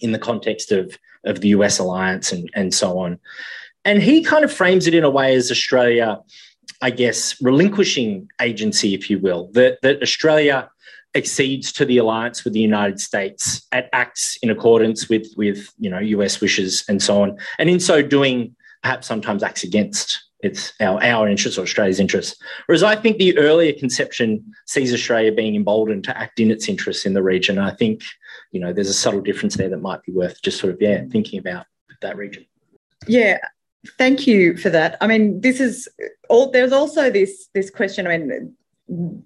[0.00, 3.18] in the context of of the US alliance and, and so on.
[3.84, 6.20] And he kind of frames it in a way as Australia,
[6.80, 10.70] I guess, relinquishing agency, if you will, that, that Australia
[11.16, 15.90] accedes to the alliance with the United States, it acts in accordance with with you
[15.90, 20.72] know US wishes and so on, and in so doing, perhaps sometimes acts against its
[20.80, 22.40] our, our interests or Australia's interests.
[22.66, 27.06] Whereas I think the earlier conception sees Australia being emboldened to act in its interests
[27.06, 27.58] in the region.
[27.58, 28.02] I think
[28.52, 31.04] you know there's a subtle difference there that might be worth just sort of yeah
[31.10, 31.66] thinking about
[32.02, 32.46] that region.
[33.08, 33.38] Yeah,
[33.98, 34.96] thank you for that.
[35.00, 35.88] I mean, this is
[36.28, 36.50] all.
[36.50, 38.06] There's also this this question.
[38.06, 38.54] I mean,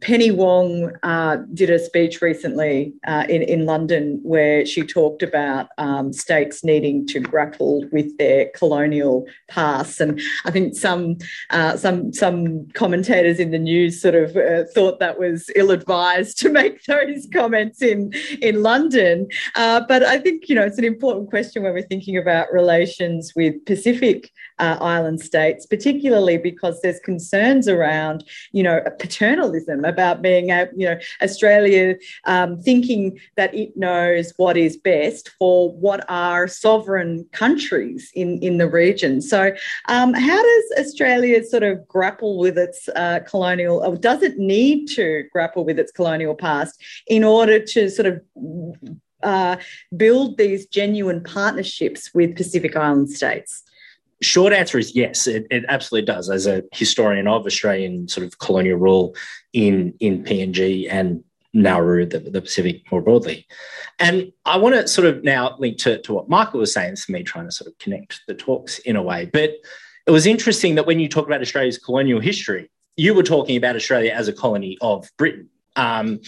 [0.00, 5.68] Penny Wong uh, did a speech recently uh, in, in London where she talked about
[5.76, 11.18] um, states needing to grapple with their colonial past, and I think some
[11.50, 16.48] uh, some some commentators in the news sort of uh, thought that was ill-advised to
[16.48, 19.28] make those comments in in London.
[19.56, 23.34] Uh, but I think you know it's an important question when we're thinking about relations
[23.36, 30.22] with Pacific uh, island states, particularly because there's concerns around you know paternal nationalism, about
[30.22, 36.04] being, a, you know, Australia um, thinking that it knows what is best for what
[36.08, 39.20] are sovereign countries in, in the region.
[39.20, 39.52] So,
[39.88, 44.86] um, how does Australia sort of grapple with its uh, colonial, or does it need
[44.88, 48.20] to grapple with its colonial past in order to sort of
[49.22, 49.56] uh,
[49.96, 53.64] build these genuine partnerships with Pacific Island states?
[54.22, 56.28] Short answer is yes, it, it, absolutely does.
[56.28, 59.14] As a historian of Australian sort of colonial rule
[59.52, 63.46] in in PNG and Nauru, the, the Pacific more broadly.
[63.98, 66.92] And I want to sort of now link to, to what Michael was saying.
[66.92, 69.28] It's me trying to sort of connect the talks in a way.
[69.32, 69.54] But
[70.06, 73.76] it was interesting that when you talk about Australia's colonial history, you were talking about
[73.76, 76.20] Australia as a colony of Britain um,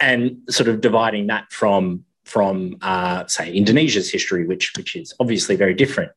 [0.00, 5.54] and sort of dividing that from from uh, say Indonesia's history, which which is obviously
[5.54, 6.10] very different.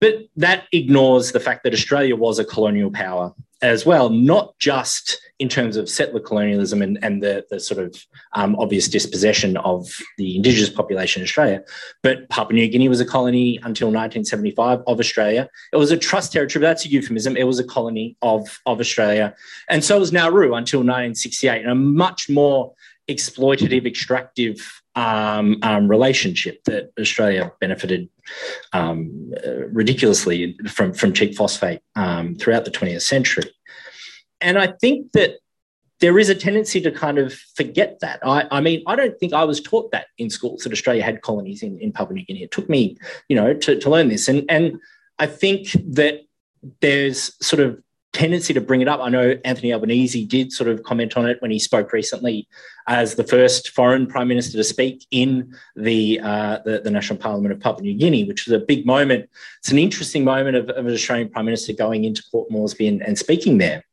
[0.00, 5.18] But that ignores the fact that Australia was a colonial power as well, not just
[5.40, 9.88] in terms of settler colonialism and, and the, the sort of um, obvious dispossession of
[10.16, 11.62] the indigenous population in Australia,
[12.02, 15.48] but Papua New Guinea was a colony until 1975 of Australia.
[15.72, 17.36] It was a trust territory, but that's a euphemism.
[17.36, 19.34] It was a colony of, of Australia.
[19.68, 22.72] And so was Nauru until 1968, and a much more
[23.08, 28.08] exploitative, extractive um, um, relationship that Australia benefited
[28.72, 33.44] um, uh, ridiculously from, from cheap phosphate um, throughout the 20th century.
[34.40, 35.36] And I think that
[36.00, 38.18] there is a tendency to kind of forget that.
[38.24, 41.22] I, I, mean, I don't think I was taught that in schools that Australia had
[41.22, 42.42] colonies in, in Papua New Guinea.
[42.42, 42.96] It took me,
[43.28, 44.26] you know, to, to learn this.
[44.26, 44.80] And, and
[45.20, 46.22] I think that
[46.80, 47.80] there's sort of
[48.12, 49.00] tendency to bring it up.
[49.00, 52.48] I know Anthony Albanese did sort of comment on it when he spoke recently
[52.86, 57.52] as the first foreign prime minister to speak in the, uh, the, the, National Parliament
[57.52, 59.28] of Papua New Guinea, which was a big moment.
[59.58, 63.02] It's an interesting moment of, of an Australian prime minister going into Port Moresby and,
[63.02, 63.84] and speaking there.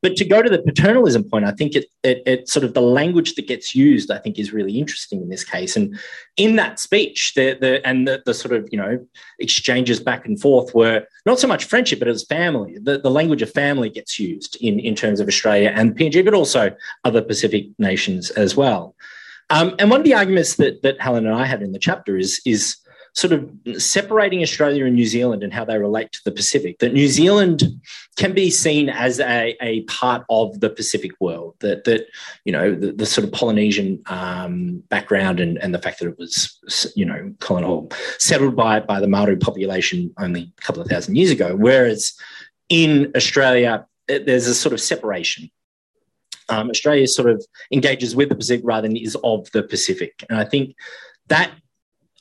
[0.00, 2.80] But to go to the paternalism point, I think it, it, it, sort of the
[2.82, 5.76] language that gets used, I think, is really interesting in this case.
[5.76, 5.98] And
[6.36, 9.04] in that speech, the, the and the, the sort of you know
[9.40, 12.78] exchanges back and forth were not so much friendship, but as family.
[12.80, 16.34] The, the language of family gets used in, in terms of Australia and PNG, but
[16.34, 18.94] also other Pacific nations as well.
[19.50, 22.16] Um, and one of the arguments that that Helen and I had in the chapter
[22.16, 22.76] is is
[23.18, 23.50] sort of
[23.82, 26.78] separating Australia and New Zealand and how they relate to the Pacific.
[26.78, 27.64] That New Zealand
[28.16, 31.56] can be seen as a, a part of the Pacific world.
[31.58, 32.06] That that
[32.44, 36.16] you know the, the sort of Polynesian um, background and, and the fact that it
[36.16, 41.16] was you know colonial settled by by the Maori population only a couple of thousand
[41.16, 41.56] years ago.
[41.56, 42.12] Whereas
[42.68, 45.50] in Australia, there's a sort of separation
[46.50, 50.24] um, Australia sort of engages with the Pacific rather than is of the Pacific.
[50.30, 50.76] And I think
[51.26, 51.50] that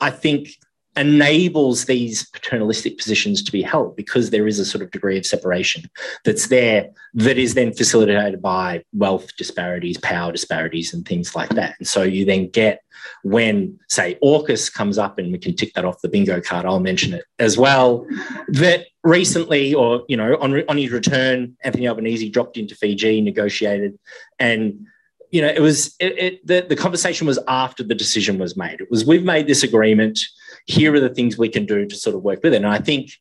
[0.01, 0.49] I think
[0.97, 5.25] enables these paternalistic positions to be held because there is a sort of degree of
[5.25, 5.83] separation
[6.25, 11.75] that's there that is then facilitated by wealth disparities, power disparities, and things like that.
[11.79, 12.81] And so you then get
[13.23, 16.79] when, say, AUKUS comes up, and we can tick that off the bingo card, I'll
[16.79, 18.05] mention it as well,
[18.49, 23.97] that recently, or, you know, on, on his return, Anthony Albanese dropped into Fiji, negotiated,
[24.39, 24.87] and
[25.29, 28.79] you know, it was it, it, the, the conversation was after the decision was made.
[28.79, 30.19] It was we've made this agreement
[30.67, 32.57] here are the things we can do to sort of work with it.
[32.57, 33.13] And I think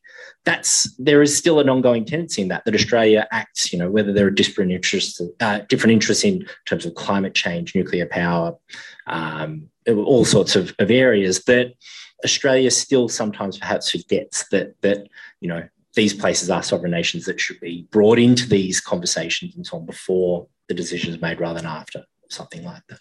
[0.43, 4.11] that's there is still an ongoing tendency in that that Australia acts, you know, whether
[4.13, 8.53] there are different interests, uh, different interests in terms of climate change, nuclear power,
[9.07, 11.73] um, all sorts of, of areas that
[12.25, 15.07] Australia still sometimes perhaps forgets that that
[15.39, 19.65] you know these places are sovereign nations that should be brought into these conversations and
[19.65, 22.99] so on before the decision is made rather than after something like that.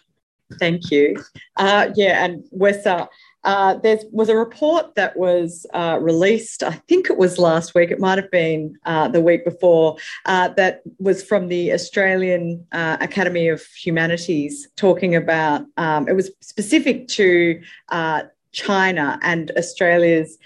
[0.60, 1.16] Thank you.
[1.56, 3.08] Uh, yeah, and Wesa,
[3.46, 7.92] uh, there was a report that was uh, released, I think it was last week,
[7.92, 12.96] it might have been uh, the week before, uh, that was from the Australian uh,
[13.00, 20.38] Academy of Humanities talking about, um, it was specific to uh, China and Australia's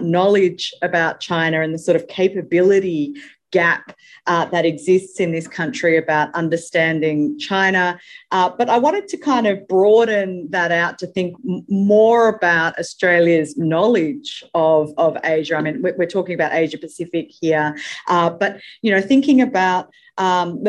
[0.00, 3.14] knowledge about China and the sort of capability
[3.50, 7.98] gap uh, that exists in this country about understanding China.
[8.30, 11.36] Uh, but I wanted to kind of broaden that out to think
[11.68, 15.56] more about Australia's knowledge of, of Asia.
[15.56, 19.90] I mean, we're, we're talking about Asia Pacific here, uh, but you know, thinking about
[20.18, 20.64] um,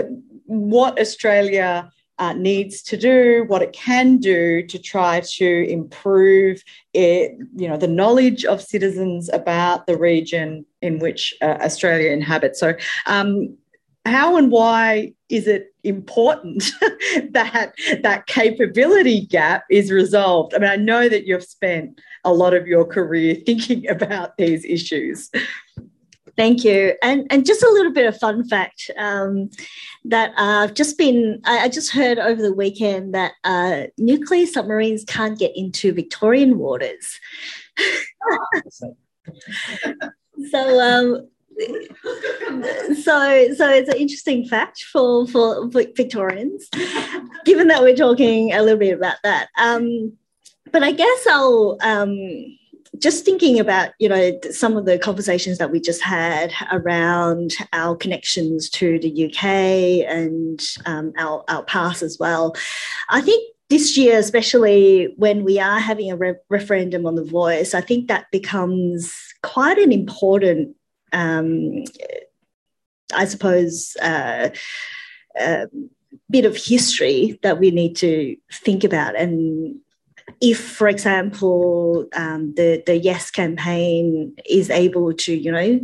[0.46, 6.62] what Australia uh, needs to do, what it can do to try to improve
[6.94, 12.60] it, you know, the knowledge of citizens about the region in which uh, Australia inhabits.
[12.60, 12.74] So,
[13.06, 13.58] um,
[14.06, 16.64] how and why is it important
[17.32, 20.54] that that capability gap is resolved?
[20.54, 24.66] I mean, I know that you've spent a lot of your career thinking about these
[24.66, 25.30] issues.
[26.40, 26.94] Thank you.
[27.04, 29.50] And, and just a little bit of fun fact um,
[30.06, 35.04] that I've just been, I, I, just heard over the weekend that uh, nuclear submarines
[35.04, 37.20] can't get into Victorian waters.
[40.50, 41.28] so, um,
[43.04, 46.70] so so it's an interesting fact for for Victorians,
[47.44, 49.50] given that we're talking a little bit about that.
[49.58, 50.14] Um,
[50.72, 52.16] but I guess I'll um,
[52.98, 57.96] just thinking about you know some of the conversations that we just had around our
[57.96, 59.44] connections to the UK
[60.10, 62.56] and um, our our past as well.
[63.10, 67.74] I think this year, especially when we are having a re- referendum on the voice,
[67.74, 70.76] I think that becomes quite an important,
[71.14, 71.84] um,
[73.14, 74.50] I suppose, uh,
[75.40, 75.68] uh,
[76.32, 79.80] bit of history that we need to think about and
[80.42, 85.80] if, for example, um, the the Yes campaign is able to, you know,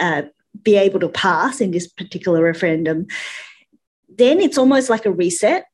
[0.00, 0.22] uh,
[0.62, 3.06] be able to pass in this particular referendum,
[4.08, 5.66] then it's almost like a reset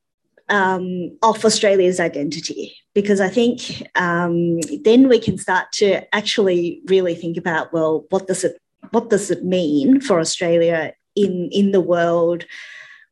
[0.49, 2.75] um, of Australia's identity.
[2.93, 8.27] Because I think um, then we can start to actually really think about, well, what
[8.27, 8.57] does it
[8.91, 12.45] what does it mean for Australia in in the world?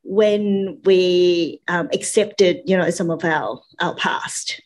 [0.10, 4.62] when we um, accepted, you know, some of our our past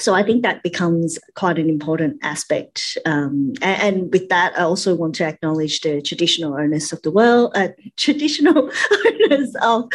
[0.00, 2.96] so I think that becomes quite an important aspect.
[3.04, 7.10] Um, and, and, with that, I also want to acknowledge the traditional owners of the
[7.10, 8.70] world, uh, traditional
[9.06, 9.88] owners of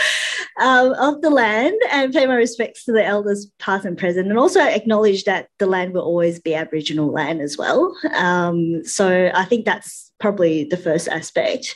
[0.60, 4.38] um, of the land, and pay my respects to the elders, past and present, and
[4.38, 7.95] also acknowledge that the land will always be Aboriginal land as well.
[8.14, 11.76] Um, so I think that's probably the first aspect.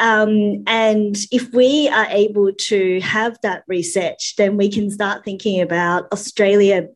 [0.00, 5.60] Um, and if we are able to have that reset, then we can start thinking
[5.60, 6.88] about Australia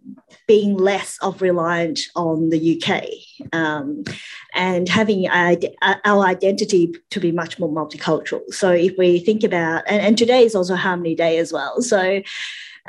[0.49, 3.05] being less of reliant on the UK
[3.53, 4.05] um,
[4.55, 8.41] and having our identity to be much more multicultural.
[8.55, 11.83] So if we think about, and, and today is also Harmony Day as well.
[11.83, 12.23] So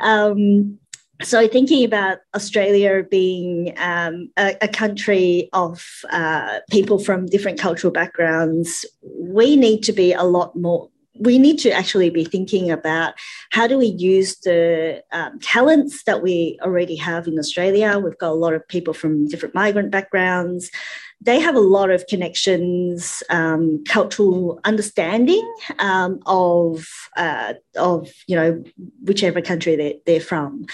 [0.00, 0.78] um,
[1.22, 7.92] so thinking about Australia being um, a, a, country of uh, people from different cultural
[7.92, 10.88] backgrounds, we need to be a lot more.
[11.20, 13.14] We need to actually be thinking about
[13.50, 17.98] how do we use the um, talents that we already have in Australia.
[17.98, 20.70] We've got a lot of people from different migrant backgrounds
[21.20, 25.44] they have a lot of connections, um, cultural understanding
[25.80, 28.62] um, of uh, of you know
[29.02, 30.66] whichever country they're, they're from,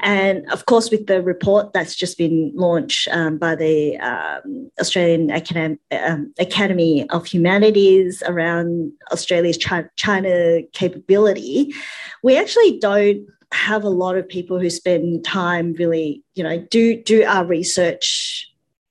[0.00, 5.28] and of course with the report that's just been launched um, by the um, Australian
[5.28, 9.58] Academ- um, Academy of Humanities around Australia's
[9.96, 11.74] China capability,
[12.22, 17.02] we actually don't have a lot of people who spend time really you know do
[17.02, 18.49] do our research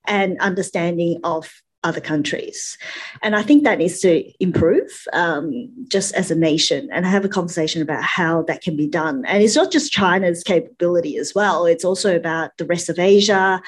[0.09, 1.49] and understanding of
[1.83, 2.77] other countries.
[3.23, 7.29] And I think that needs to improve um, just as a nation and have a
[7.29, 9.23] conversation about how that can be done.
[9.25, 13.61] And it's not just China's capability as well, it's also about the rest of Asia.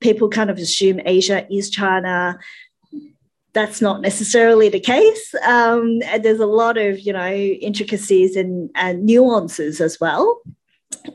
[0.00, 2.38] People kind of assume Asia is China.
[3.54, 5.34] That's not necessarily the case.
[5.46, 10.42] Um, and there's a lot of, you know, intricacies and, and nuances as well.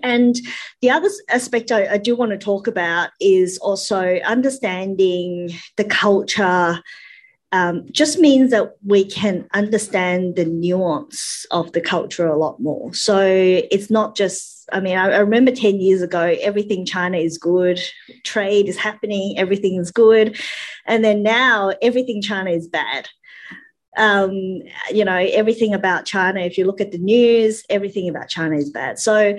[0.03, 0.35] And
[0.81, 6.81] the other aspect I, I, do want to talk about is also understanding the culture.
[7.51, 12.93] Um, just means that we can understand the nuance of the culture a lot more.
[12.93, 17.39] So it's not just, I mean, I, I remember 10 years ago, everything China is
[17.39, 17.79] good,
[18.23, 20.39] trade is happening, everything is good.
[20.85, 23.09] And then now everything China is bad
[23.97, 24.61] um,
[24.91, 28.69] you know, everything about China, if you look at the news, everything about China is
[28.69, 28.99] bad.
[28.99, 29.37] So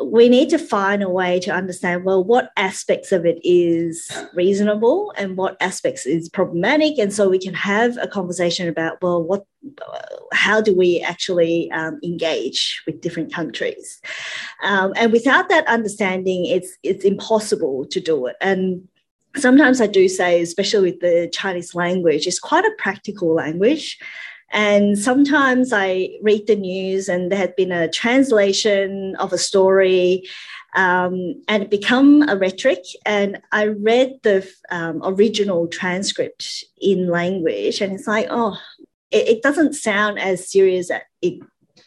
[0.00, 5.12] we need to find a way to understand well what aspects of it is reasonable
[5.16, 6.98] and what aspects is problematic.
[6.98, 9.44] And so we can have a conversation about well what
[10.32, 14.00] how do we actually um, engage with different countries?
[14.62, 18.36] Um, and without that understanding it's it's impossible to do it.
[18.40, 18.86] And
[19.36, 23.98] sometimes i do say especially with the chinese language it's quite a practical language
[24.50, 30.26] And sometimes I read the news and there had been a translation of a story
[30.74, 32.84] um, and it become a rhetoric.
[33.04, 38.58] And I read the um, original transcript in language, and it's like, oh,
[39.10, 41.42] it, it doesn't sound as serious as it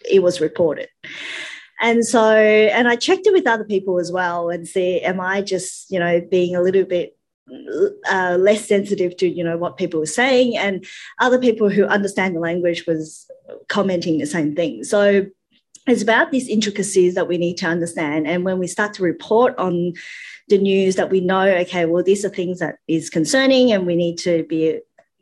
[0.10, 0.90] it was reported.
[1.80, 5.42] And so, and I checked it with other people as well and see, am I
[5.42, 7.18] just, you know, being a little bit
[8.12, 10.86] uh, less sensitive to you know what people were saying and
[11.20, 13.30] other people who understand the language was
[13.68, 15.26] commenting the same thing so
[15.88, 18.28] it's about these intricacies that we need to understand.
[18.28, 19.94] And when we start to report on
[20.48, 23.96] the news that we know, okay, well, these are things that is concerning and we
[23.96, 24.80] need to be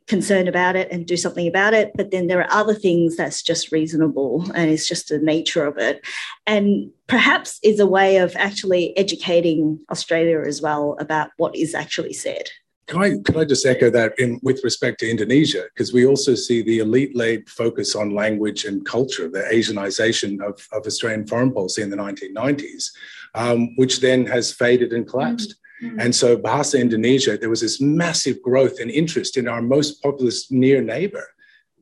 [0.09, 1.91] concerned about it and do something about it.
[1.95, 5.77] But then there are other things that's just reasonable and it's just the nature of
[5.77, 6.05] it.
[6.45, 12.13] And perhaps is a way of actually educating Australia as well about what is actually
[12.13, 12.49] said.
[12.87, 15.65] Can I, can I just echo that in, with respect to Indonesia?
[15.71, 20.67] Because we also see the elite led focus on language and culture, the Asianization of,
[20.71, 22.85] of Australian foreign policy in the 1990s,
[23.35, 25.53] um, which then has faded and collapsed.
[25.81, 25.99] Mm-hmm.
[25.99, 30.51] And so, Bahasa Indonesia, there was this massive growth and interest in our most populous
[30.51, 31.27] near neighbor,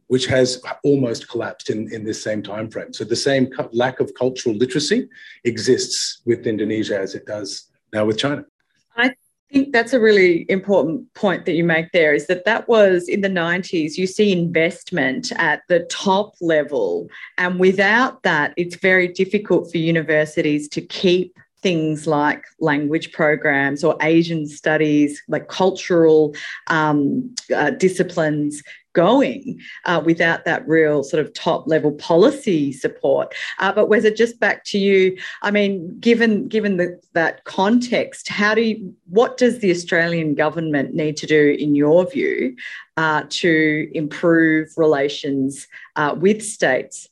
[0.07, 2.93] which has almost collapsed in, in this same time frame.
[2.93, 5.09] So, the same lack of cultural literacy
[5.43, 8.45] exists with Indonesia as it does now with China.
[8.95, 9.13] I
[9.49, 13.07] I think that's a really important point that you make there is that that was
[13.07, 13.97] in the 90s.
[13.97, 17.07] You see investment at the top level.
[17.37, 23.97] And without that, it's very difficult for universities to keep things like language programs or
[24.01, 26.35] Asian studies, like cultural
[26.67, 28.61] um, uh, disciplines
[28.93, 33.33] going uh, without that real sort of top level policy support.
[33.59, 35.15] Uh, but it just back to you?
[35.43, 40.95] I mean, given given the, that context, how do you, what does the Australian government
[40.95, 42.55] need to do, in your view,
[42.97, 47.07] uh, to improve relations uh, with states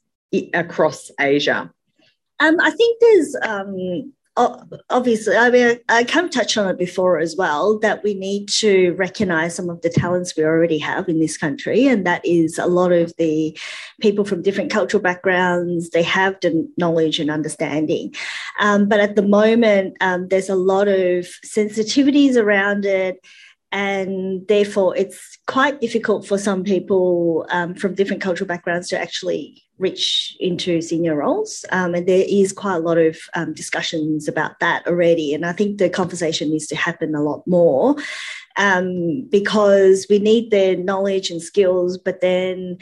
[0.54, 1.72] across Asia?
[2.40, 4.12] Um, I think there's um,
[4.90, 8.50] obviously, I mean, I kind of touched on it before as well that we need
[8.50, 11.88] to recognize some of the talents we already have in this country.
[11.88, 13.58] And that is a lot of the
[14.02, 18.14] people from different cultural backgrounds, they have the knowledge and understanding.
[18.60, 23.26] Um, but at the moment, um, there's a lot of sensitivities around it
[23.72, 29.65] and therefore it's quite difficult for some people um, from different cultural backgrounds to actually
[29.78, 34.60] reach into senior roles um, and there is quite a lot of um, discussions about
[34.60, 37.96] that already and i think the conversation needs to happen a lot more
[38.58, 42.78] um, because we need their knowledge and skills but then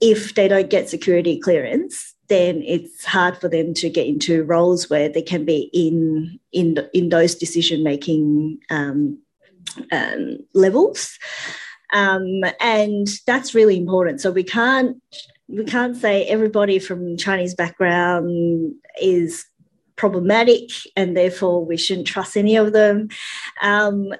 [0.00, 4.88] if they don't get security clearance then it's hard for them to get into roles
[4.88, 9.18] where they can be in in in those decision making um,
[9.92, 11.18] um, levels.
[11.92, 14.20] Um, and that's really important.
[14.20, 15.00] So we can't
[15.48, 19.44] we can't say everybody from Chinese background is
[19.96, 23.08] problematic and therefore we shouldn't trust any of them.
[23.62, 24.14] Um,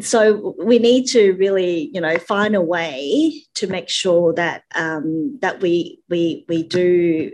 [0.00, 5.38] so we need to really, you know, find a way to make sure that um,
[5.40, 7.32] that we we we do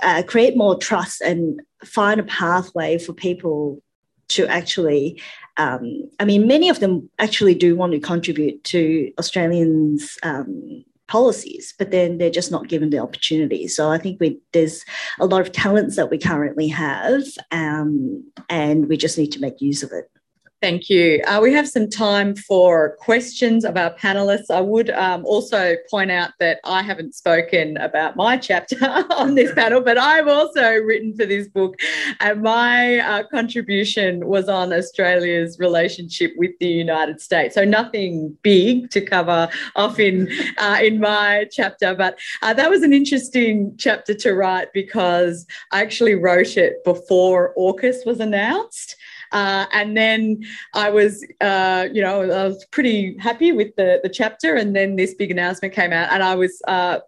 [0.00, 3.82] uh, create more trust and find a pathway for people
[4.28, 5.20] to actually
[5.58, 11.74] um, I mean, many of them actually do want to contribute to Australians' um, policies,
[11.78, 13.68] but then they're just not given the opportunity.
[13.68, 14.84] So I think we, there's
[15.20, 19.60] a lot of talents that we currently have, um, and we just need to make
[19.60, 20.10] use of it.
[20.62, 21.20] Thank you.
[21.26, 24.48] Uh, we have some time for questions of our panelists.
[24.48, 28.76] I would um, also point out that I haven't spoken about my chapter
[29.10, 31.80] on this panel, but I've also written for this book,
[32.20, 37.56] and my uh, contribution was on Australia's relationship with the United States.
[37.56, 42.84] So nothing big to cover off in uh, in my chapter, but uh, that was
[42.84, 48.94] an interesting chapter to write because I actually wrote it before AUKUS was announced.
[49.32, 50.42] Uh, and then
[50.74, 54.54] I was, uh, you know, I was pretty happy with the, the chapter.
[54.54, 57.00] And then this big announcement came out, and I was uh,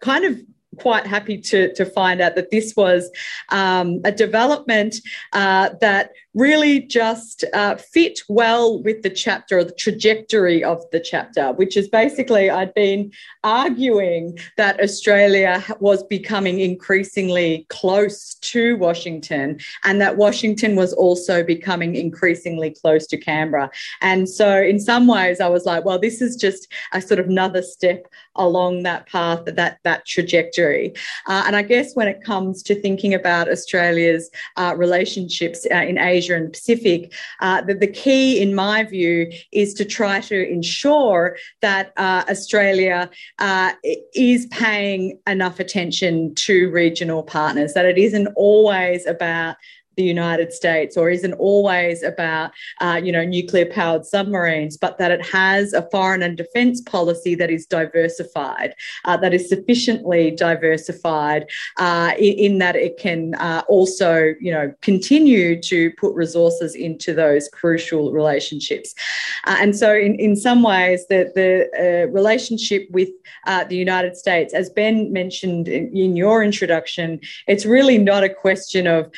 [0.00, 0.40] kind of
[0.78, 3.10] quite happy to, to find out that this was
[3.50, 4.96] um, a development
[5.32, 11.00] uh, that really just uh, fit well with the chapter or the trajectory of the
[11.00, 13.10] chapter, which is basically I'd been
[13.42, 21.96] arguing that Australia was becoming increasingly close to Washington and that Washington was also becoming
[21.96, 23.70] increasingly close to Canberra.
[24.00, 27.26] And so, in some ways, I was like, well, this is just a sort of
[27.26, 28.06] another step
[28.36, 30.94] along that path, that, that trajectory.
[31.26, 35.98] Uh, and I guess when it comes to thinking about Australia's uh, relationships uh, in
[35.98, 39.16] Asia, Asia and Pacific, uh, the, the key, in my view,
[39.52, 42.98] is to try to ensure that uh, Australia
[43.38, 43.72] uh,
[44.14, 49.56] is paying enough attention to regional partners, that it isn't always about
[50.00, 55.10] the United States or isn't always about, uh, you know, nuclear powered submarines, but that
[55.10, 58.74] it has a foreign and defence policy that is diversified,
[59.04, 61.46] uh, that is sufficiently diversified
[61.76, 67.12] uh, in, in, that it can uh, also, you know, continue to put resources into
[67.12, 68.94] those crucial relationships.
[69.44, 73.10] Uh, and so, in, in some ways, the, the uh, relationship with
[73.68, 78.86] the United States, as Ben mentioned in, in, your introduction, it's really not a question
[78.86, 79.10] of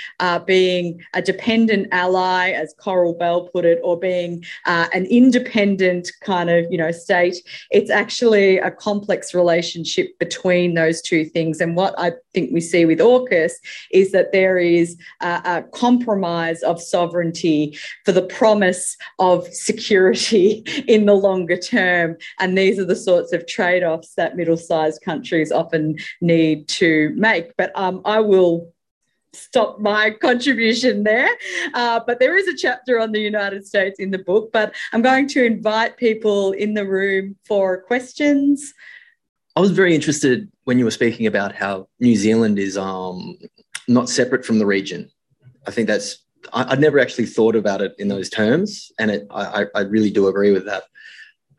[0.47, 6.11] being being a dependent ally, as Coral Bell put it, or being uh, an independent
[6.23, 7.37] kind of, you know, state.
[7.71, 11.61] It's actually a complex relationship between those two things.
[11.61, 13.53] And what I think we see with AUKUS
[13.93, 21.07] is that there is a, a compromise of sovereignty for the promise of security in
[21.07, 22.17] the longer term.
[22.39, 27.13] And these are the sorts of trade offs that middle sized countries often need to
[27.17, 27.57] make.
[27.57, 28.73] But um, I will
[29.33, 31.29] stop my contribution there.
[31.75, 34.51] Uh, but there is a chapter on the United States in the book.
[34.53, 38.73] But I'm going to invite people in the room for questions.
[39.57, 43.37] I was very interested when you were speaking about how New Zealand is um,
[43.89, 45.11] not separate from the region.
[45.67, 48.91] I think that's, I, would never actually thought about it in those terms.
[48.99, 50.85] And it, I, I really do agree with that.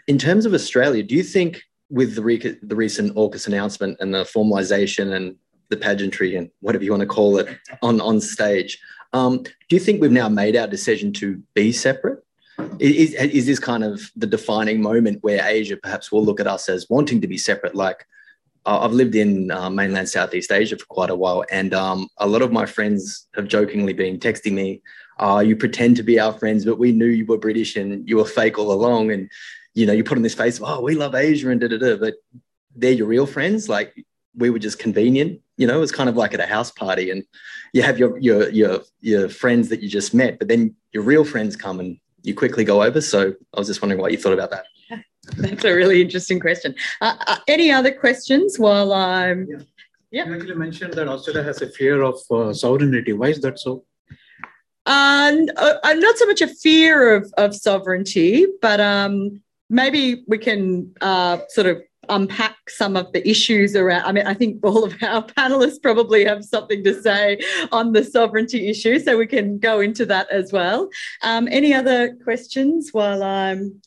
[0.07, 4.23] In terms of Australia, do you think with the, the recent AUKUS announcement and the
[4.23, 5.35] formalisation and
[5.73, 7.47] the pageantry and whatever you want to call it
[7.81, 8.79] on on stage.
[9.13, 12.19] Um, do you think we've now made our decision to be separate?
[12.79, 16.69] Is, is this kind of the defining moment where Asia perhaps will look at us
[16.69, 17.75] as wanting to be separate?
[17.75, 18.05] Like
[18.65, 22.41] I've lived in uh, mainland Southeast Asia for quite a while, and um, a lot
[22.41, 24.81] of my friends have jokingly been texting me,
[25.19, 28.17] uh, "You pretend to be our friends, but we knew you were British and you
[28.17, 29.29] were fake all along." And
[29.73, 31.77] you know, you put on this face of, "Oh, we love Asia," and da da
[31.77, 32.15] da, but
[32.75, 33.67] they're your real friends.
[33.67, 33.93] Like
[34.35, 35.41] we were just convenient.
[35.57, 37.23] You know, it was kind of like at a house party, and
[37.73, 41.23] you have your your your your friends that you just met, but then your real
[41.23, 43.01] friends come and you quickly go over.
[43.01, 44.65] So I was just wondering what you thought about that.
[45.37, 46.75] That's a really interesting question.
[47.01, 49.47] Uh, uh, any other questions while I'm?
[49.49, 49.57] Yeah.
[50.11, 50.25] yeah.
[50.25, 53.13] You actually mentioned that Australia has a fear of uh, sovereignty.
[53.13, 53.85] Why is that so?
[54.85, 60.37] And uh, uh, not so much a fear of, of sovereignty, but um, maybe we
[60.37, 64.05] can uh, sort of unpack some of the issues around.
[64.05, 67.39] I mean, I think all of our panelists probably have something to say
[67.71, 70.89] on the sovereignty issue, so we can go into that as well.
[71.21, 73.81] Um, any other questions while I'm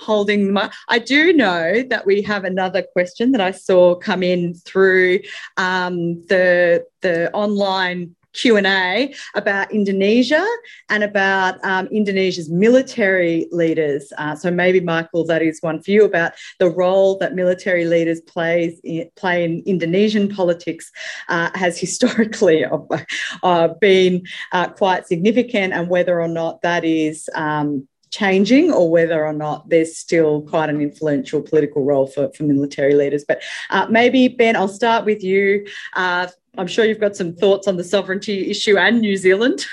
[0.00, 0.56] holding
[0.88, 5.20] I do know that we have another question that I saw come in through
[5.56, 10.46] um, the the online Q&A about Indonesia
[10.88, 14.12] and about um, Indonesia's military leaders.
[14.18, 18.20] Uh, so maybe, Michael, that is one for you about the role that military leaders
[18.20, 20.90] plays in, play in Indonesian politics
[21.28, 22.64] uh, has historically
[23.42, 24.22] uh, been
[24.52, 29.68] uh, quite significant and whether or not that is um, changing or whether or not
[29.68, 33.24] there's still quite an influential political role for, for military leaders.
[33.26, 35.66] But uh, maybe, Ben, I'll start with you.
[35.94, 39.66] Uh, I'm sure you've got some thoughts on the sovereignty issue and New Zealand.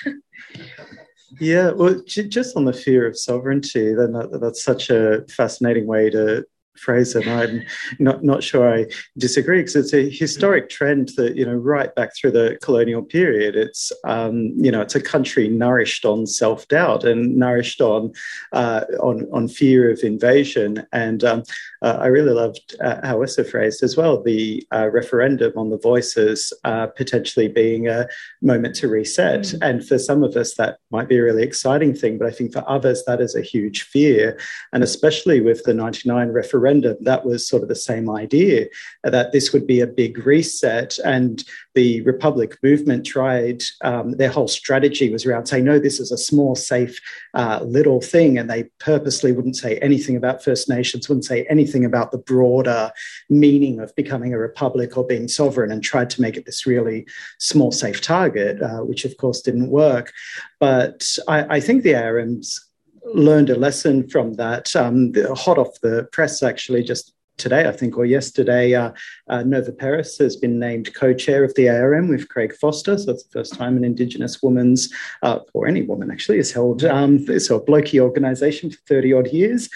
[1.39, 6.09] yeah, well, just on the fear of sovereignty, then that, that's such a fascinating way
[6.09, 6.45] to
[6.77, 7.27] phrase it.
[7.27, 7.63] I'm
[7.99, 8.85] not not sure I
[9.17, 13.55] disagree because it's a historic trend that you know right back through the colonial period.
[13.55, 18.13] It's um, you know it's a country nourished on self doubt and nourished on
[18.53, 20.85] uh, on on fear of invasion.
[20.93, 21.43] And um,
[21.81, 25.77] uh, I really loved uh, how Wesa phrased as well the uh, referendum on the
[25.77, 28.07] voices uh, potentially being a
[28.41, 29.41] moment to reset.
[29.41, 29.57] Mm.
[29.61, 32.53] And for some of us that might be a really exciting thing, but I think
[32.53, 34.39] for others that is a huge fear,
[34.73, 38.67] and especially with the 99 referendum referendum, that was sort of the same idea
[39.03, 40.97] that this would be a big reset.
[41.05, 41.43] And
[41.77, 46.17] the Republic movement tried, um, their whole strategy was around saying, no, this is a
[46.17, 46.99] small, safe
[47.35, 48.39] uh, little thing.
[48.39, 52.91] And they purposely wouldn't say anything about First Nations, wouldn't say anything about the broader
[53.29, 57.05] meaning of becoming a republic or being sovereign, and tried to make it this really
[57.37, 60.11] small, safe target, uh, which of course didn't work.
[60.59, 62.59] But I, I think the ARM's
[63.13, 64.75] learned a lesson from that.
[64.75, 68.91] Um, hot off the press, actually, just today, I think, or yesterday, uh,
[69.29, 72.97] uh, Nova Peris has been named co-chair of the ARM with Craig Foster.
[72.97, 76.83] So it's the first time an Indigenous woman's, uh, or any woman actually, has held
[76.83, 79.69] um, this sort blokey organisation for 30 odd years.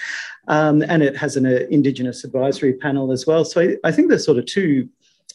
[0.48, 3.46] Um, and it has an uh, Indigenous advisory panel as well.
[3.46, 4.90] So I, I think there's sort of two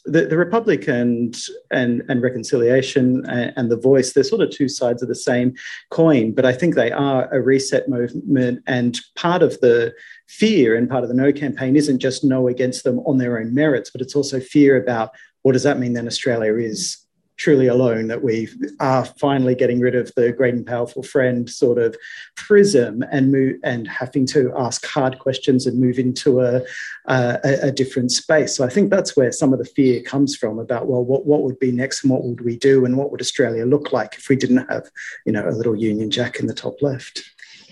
[0.07, 1.37] the, the Republic and,
[1.71, 5.55] and, and reconciliation and, and, the voice, they're sort of two sides of the same
[5.91, 8.63] coin, but I think they are a reset movement.
[8.67, 9.95] And part of the
[10.29, 13.55] fear and part of the no campaign isn't just no against them on their own
[13.55, 15.11] merits, but it's also fear about
[15.43, 17.06] what does that mean then Australia is
[17.37, 18.49] truly alone that we
[18.81, 21.97] are finally getting rid of the great and powerful friend sort of
[22.35, 26.63] prism and move and having to ask hard questions and move into a,
[27.07, 28.57] a, a, different space.
[28.57, 31.43] So I think that's where some of the fear comes from about well, what what
[31.43, 34.29] would be next and what would we do and what would Australia look like if
[34.29, 34.91] we didn't have
[35.25, 37.23] you know a little Union Jack in the top left.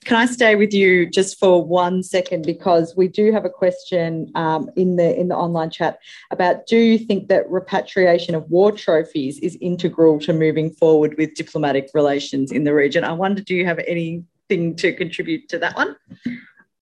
[0.05, 4.31] Can I stay with you just for one second because we do have a question
[4.35, 5.99] um, in the in the online chat
[6.31, 11.35] about do you think that repatriation of war trophies is integral to moving forward with
[11.35, 13.03] diplomatic relations in the region?
[13.03, 15.97] I wonder, do you have anything to contribute to that one?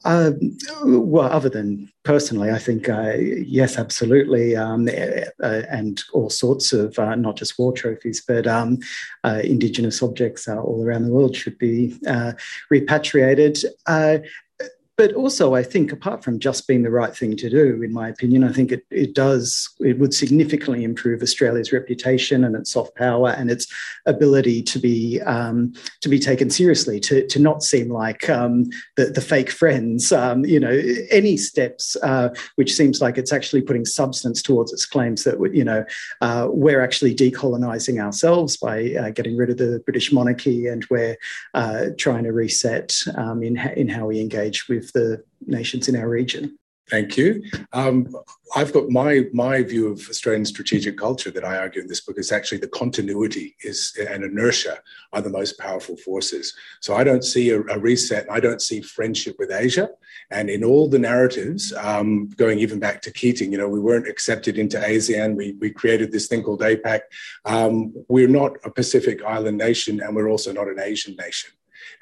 [0.05, 6.73] Um, well, other than personally, I think uh, yes, absolutely, um, uh, and all sorts
[6.73, 8.79] of uh, not just war trophies, but um,
[9.23, 12.33] uh, Indigenous objects all around the world should be uh,
[12.71, 13.59] repatriated.
[14.97, 18.09] But also I think apart from just being the right thing to do, in my
[18.09, 22.95] opinion, I think it, it does, it would significantly improve Australia's reputation and its soft
[22.97, 23.67] power and its
[24.07, 25.73] ability to be um,
[26.03, 28.67] to be taken seriously, to, to not seem like um,
[28.97, 30.13] the, the fake friends.
[30.13, 34.85] Um, you know, any steps uh, which seems like it's actually putting substance towards its
[34.85, 35.85] claims that you know
[36.21, 41.17] uh, we're actually decolonising ourselves by uh, getting rid of the British monarchy and we're
[41.55, 46.09] uh, trying to reset um, in in how we engage with the nations in our
[46.09, 46.59] region.
[46.91, 47.43] Thank you.
[47.73, 48.15] Um,
[48.55, 52.19] I've got my my view of Australian strategic culture that I argue in this book
[52.19, 54.79] is actually the continuity is and inertia
[55.13, 56.55] are the most powerful forces.
[56.81, 58.31] So I don't see a, a reset.
[58.31, 59.89] I don't see friendship with Asia.
[60.31, 64.09] And in all the narratives, um, going even back to Keating, you know, we weren't
[64.09, 65.35] accepted into ASEAN.
[65.37, 67.01] We we created this thing called APEC.
[67.45, 71.53] Um, we're not a Pacific Island nation, and we're also not an Asian nation.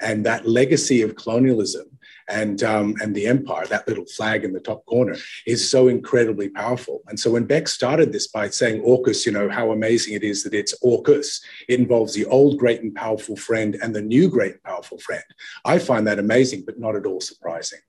[0.00, 1.98] And that legacy of colonialism
[2.30, 5.16] and um, and the empire, that little flag in the top corner,
[5.46, 7.02] is so incredibly powerful.
[7.08, 10.42] And so when Bec started this by saying AUKUS, you know how amazing it is
[10.44, 11.40] that it's AUKUS.
[11.68, 15.24] It involves the old great and powerful friend and the new great and powerful friend.
[15.64, 17.80] I find that amazing, but not at all surprising.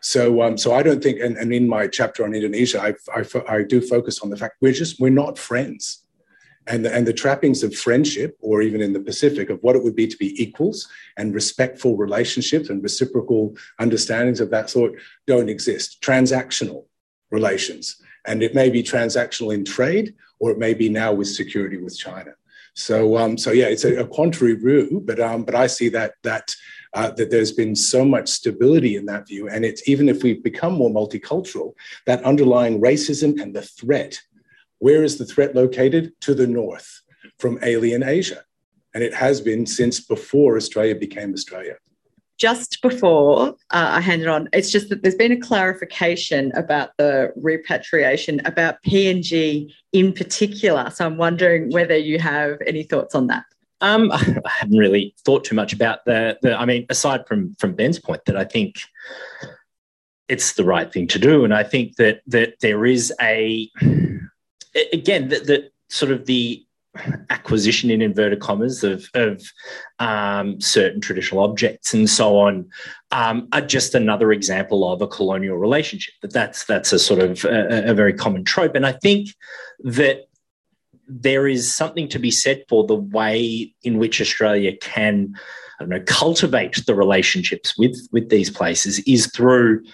[0.00, 3.24] So, um, so I don't think, and, and in my chapter on Indonesia, I, I,
[3.48, 6.05] I do focus on the fact we're just we're not friends
[6.66, 9.84] and the, and the trappings of friendship, or even in the Pacific, of what it
[9.84, 14.92] would be to be equals and respectful relationships and reciprocal understandings of that sort
[15.26, 16.00] don't exist.
[16.02, 16.84] Transactional
[17.30, 17.96] relations.
[18.26, 21.96] And it may be transactional in trade, or it may be now with security with
[21.96, 22.32] China.
[22.74, 26.12] So, um, so yeah, it's a, a contrary view, but um, but I see that
[26.24, 26.54] that
[26.92, 30.42] uh, that there's been so much stability in that view, and it's even if we've
[30.42, 31.72] become more multicultural,
[32.04, 34.20] that underlying racism and the threat
[34.78, 36.12] where is the threat located?
[36.22, 37.02] To the north
[37.38, 38.44] from alien Asia.
[38.94, 41.76] And it has been since before Australia became Australia.
[42.38, 46.90] Just before uh, I hand it on, it's just that there's been a clarification about
[46.98, 50.90] the repatriation, about PNG in particular.
[50.90, 53.44] So I'm wondering whether you have any thoughts on that.
[53.80, 56.58] Um, I haven't really thought too much about the, the.
[56.58, 58.80] I mean, aside from from Ben's point, that I think
[60.28, 63.70] it's the right thing to do, and I think that that there is a
[64.92, 66.66] again, the, the sort of the
[67.30, 69.42] acquisition in inverted commas of, of
[69.98, 72.68] um, certain traditional objects and so on
[73.10, 76.14] um, are just another example of a colonial relationship.
[76.22, 79.28] That that's that's a sort of a, a, very common trope, and I think
[79.80, 80.28] that
[81.08, 85.34] there is something to be said for the way in which Australia can,
[85.78, 89.84] I don't know, cultivate the relationships with with these places is through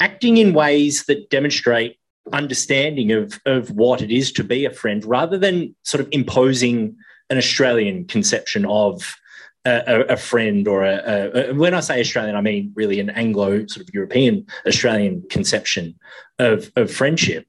[0.00, 1.98] acting in ways that demonstrate
[2.32, 6.96] understanding of of what it is to be a friend, rather than sort of imposing
[7.30, 9.16] an Australian conception of
[9.64, 13.66] a, a friend or a, a, when I say Australian, I mean really an Anglo
[13.66, 15.94] sort of European Australian conception
[16.38, 17.46] of, of friendship,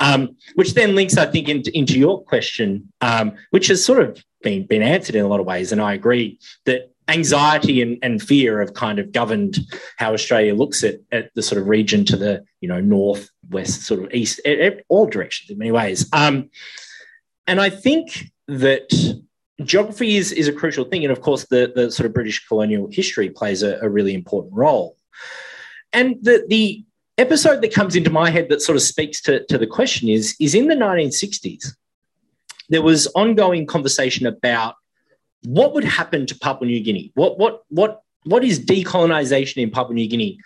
[0.00, 4.22] um, which then links, I think, into, into your question, um, which has sort of
[4.42, 8.22] been been answered in a lot of ways, and I agree that anxiety and, and
[8.22, 9.58] fear have kind of governed
[9.96, 13.82] how Australia looks at, at the sort of region to the you know north, west,
[13.82, 14.40] sort of east,
[14.88, 16.08] all directions in many ways.
[16.12, 16.50] Um,
[17.46, 18.90] and I think that
[19.64, 22.88] geography is, is a crucial thing, and of course the the sort of British colonial
[22.90, 24.96] history plays a, a really important role.
[25.92, 26.84] And the the
[27.18, 30.34] episode that comes into my head that sort of speaks to, to the question is
[30.40, 31.74] is in the 1960s
[32.68, 34.76] there was ongoing conversation about
[35.44, 37.12] what would happen to Papua New Guinea?
[37.14, 40.38] What what what what is decolonization in Papua New Guinea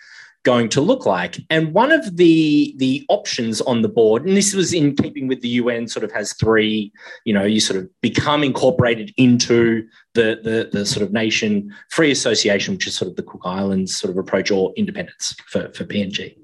[0.47, 1.41] going to look like.
[1.49, 5.41] And one of the the options on the board, and this was in keeping with
[5.41, 6.89] the UN, sort of has three,
[7.25, 12.11] you know, you sort of become incorporated into the the, the sort of nation free
[12.11, 15.83] association, which is sort of the Cook Islands sort of approach or independence for, for
[15.83, 16.37] PNG.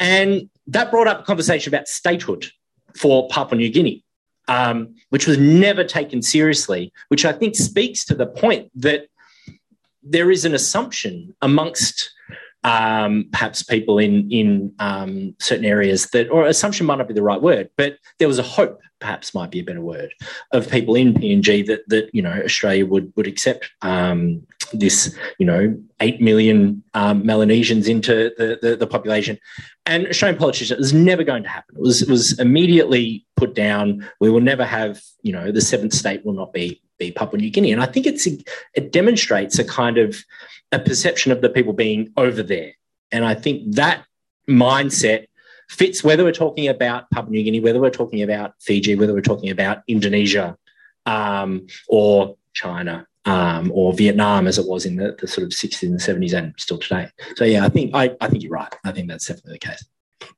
[0.00, 2.46] And that brought up a conversation about statehood
[2.96, 4.04] for Papua New Guinea.
[4.48, 9.08] Um, which was never taken seriously, which I think speaks to the point that
[10.02, 12.10] there is an assumption amongst
[12.64, 17.22] um, perhaps people in in um, certain areas that, or assumption might not be the
[17.22, 20.12] right word, but there was a hope, perhaps might be a better word,
[20.52, 24.42] of people in PNG that that you know Australia would would accept um,
[24.72, 29.38] this, you know, eight million um, Melanesians into the, the, the population,
[29.86, 31.76] and Australian politicians it was never going to happen.
[31.76, 34.08] It was it was immediately put down.
[34.20, 37.50] We will never have, you know, the seventh state will not be be Papua New
[37.50, 40.16] Guinea, and I think it's it demonstrates a kind of
[40.72, 42.72] a perception of the people being over there.
[43.10, 44.04] And I think that
[44.48, 45.26] mindset
[45.68, 49.20] fits whether we're talking about Papua New Guinea, whether we're talking about Fiji, whether we're
[49.20, 50.56] talking about Indonesia
[51.06, 55.82] um, or China um, or Vietnam, as it was in the, the, sort of 60s
[55.82, 57.08] and 70s and still today.
[57.36, 58.74] So yeah, I think I, I think you're right.
[58.84, 59.84] I think that's definitely the case.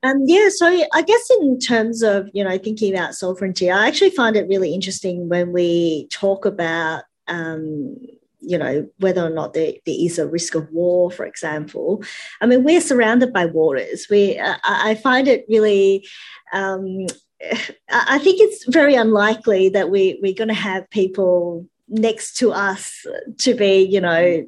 [0.03, 4.11] Um, yeah, so I guess in terms of you know thinking about sovereignty, I actually
[4.11, 7.95] find it really interesting when we talk about um,
[8.41, 12.03] you know, whether or not there, there is a risk of war, for example.
[12.41, 14.07] I mean, we're surrounded by waters.
[14.09, 16.07] We, uh, I find it really,
[16.51, 17.05] um,
[17.89, 23.05] I think it's very unlikely that we, we're going to have people next to us
[23.39, 24.45] to be, you know,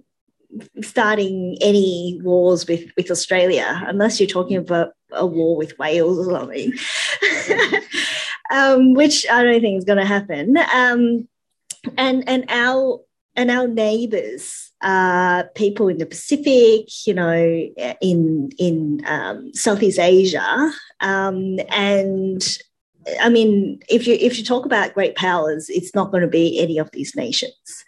[0.81, 6.39] starting any wars with, with Australia, unless you're talking about a war with Wales or
[6.39, 6.73] something,
[8.51, 10.57] um, which I don't think is going to happen.
[10.73, 11.27] Um,
[11.97, 13.01] and and our
[13.35, 17.69] and our neighbours are people in the Pacific, you know,
[18.01, 22.57] in in um, Southeast Asia, um, and
[23.19, 26.59] I mean, if you if you talk about great powers, it's not going to be
[26.59, 27.85] any of these nations.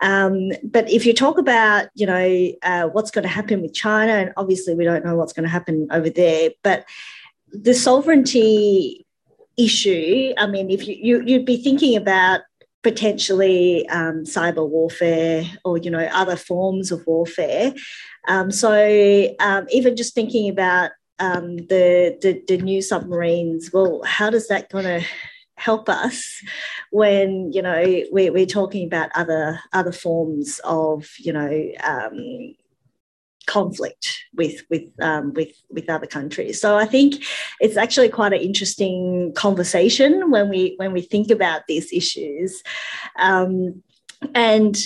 [0.00, 4.12] Um, but if you talk about, you know, uh, what's going to happen with China,
[4.12, 6.84] and obviously we don't know what's going to happen over there, but
[7.52, 9.06] the sovereignty
[9.56, 10.32] issue.
[10.38, 12.42] I mean, if you, you you'd be thinking about
[12.82, 17.74] potentially um, cyber warfare or you know other forms of warfare.
[18.28, 24.30] Um, so um, even just thinking about um, the, the, the new submarines, well, how
[24.30, 25.04] does that going to
[25.58, 26.42] help us
[26.90, 32.54] when you know we're, we're talking about other other forms of you know um,
[33.46, 36.60] conflict with with um, with with other countries.
[36.60, 37.24] So I think
[37.60, 42.62] it's actually quite an interesting conversation when we when we think about these issues,
[43.18, 43.82] um,
[44.34, 44.76] and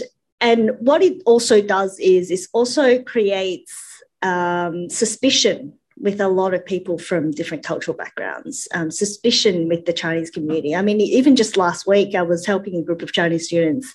[0.40, 3.74] and what it also does is it also creates
[4.22, 9.93] um, suspicion with a lot of people from different cultural backgrounds, um, suspicion with the
[9.93, 10.74] Chinese community.
[10.74, 13.95] I mean, even just last week, I was helping a group of Chinese students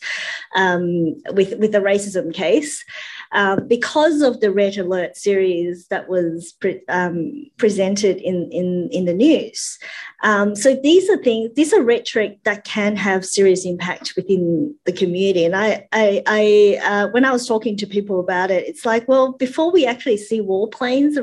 [0.56, 2.84] um, with with a racism case,
[3.32, 9.06] um, because of the red alert series that was pre- um, presented in, in, in
[9.06, 9.78] the news.
[10.24, 14.92] Um, so these are things, these are rhetoric that can have serious impact within the
[14.92, 15.46] community.
[15.46, 19.08] And I, I, I uh, when I was talking to people about it, it's like,
[19.08, 21.18] well, before we actually see warplanes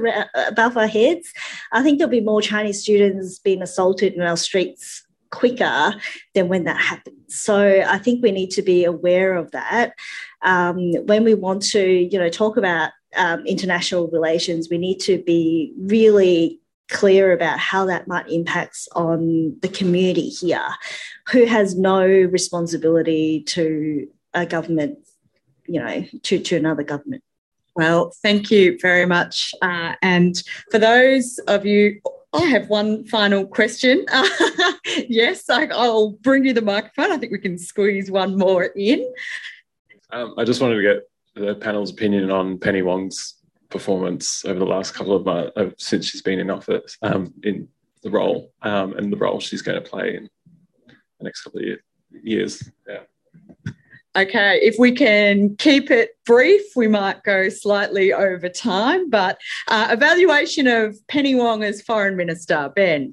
[0.48, 1.32] above our heads,
[1.72, 5.03] I think there'll be more Chinese students being assaulted in our streets
[5.34, 5.94] quicker
[6.34, 7.36] than when that happens.
[7.36, 9.94] So I think we need to be aware of that
[10.44, 15.22] um, when we want to, you know, talk about um, international relations, we need to
[15.22, 16.60] be really
[16.90, 20.68] clear about how that might impacts on the community here,
[21.28, 24.98] who has no responsibility to a government,
[25.66, 27.22] you know, to, to another government.
[27.74, 29.54] Well, thank you very much.
[29.62, 32.00] Uh, and for those of you,
[32.34, 34.04] I have one final question.
[35.08, 37.12] yes, I, will bring you the microphone.
[37.12, 39.08] I think we can squeeze one more in.
[40.10, 43.34] Um, I just wanted to get the panel's opinion on Penny Wong's
[43.68, 47.68] performance over the last couple of months uh, since she's been in office um, in
[48.02, 50.28] the role um, and the role she's going to play in
[50.86, 51.82] the next couple of year,
[52.22, 52.68] years.
[52.88, 53.00] Yeah.
[54.16, 59.10] Okay, if we can keep it brief, we might go slightly over time.
[59.10, 63.12] But uh, evaluation of Penny Wong as Foreign Minister, Ben.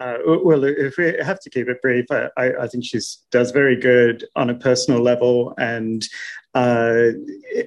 [0.00, 3.76] Uh, well, if we have to keep it brief, I, I, think she does very
[3.76, 6.06] good on a personal level, and
[6.54, 7.10] uh,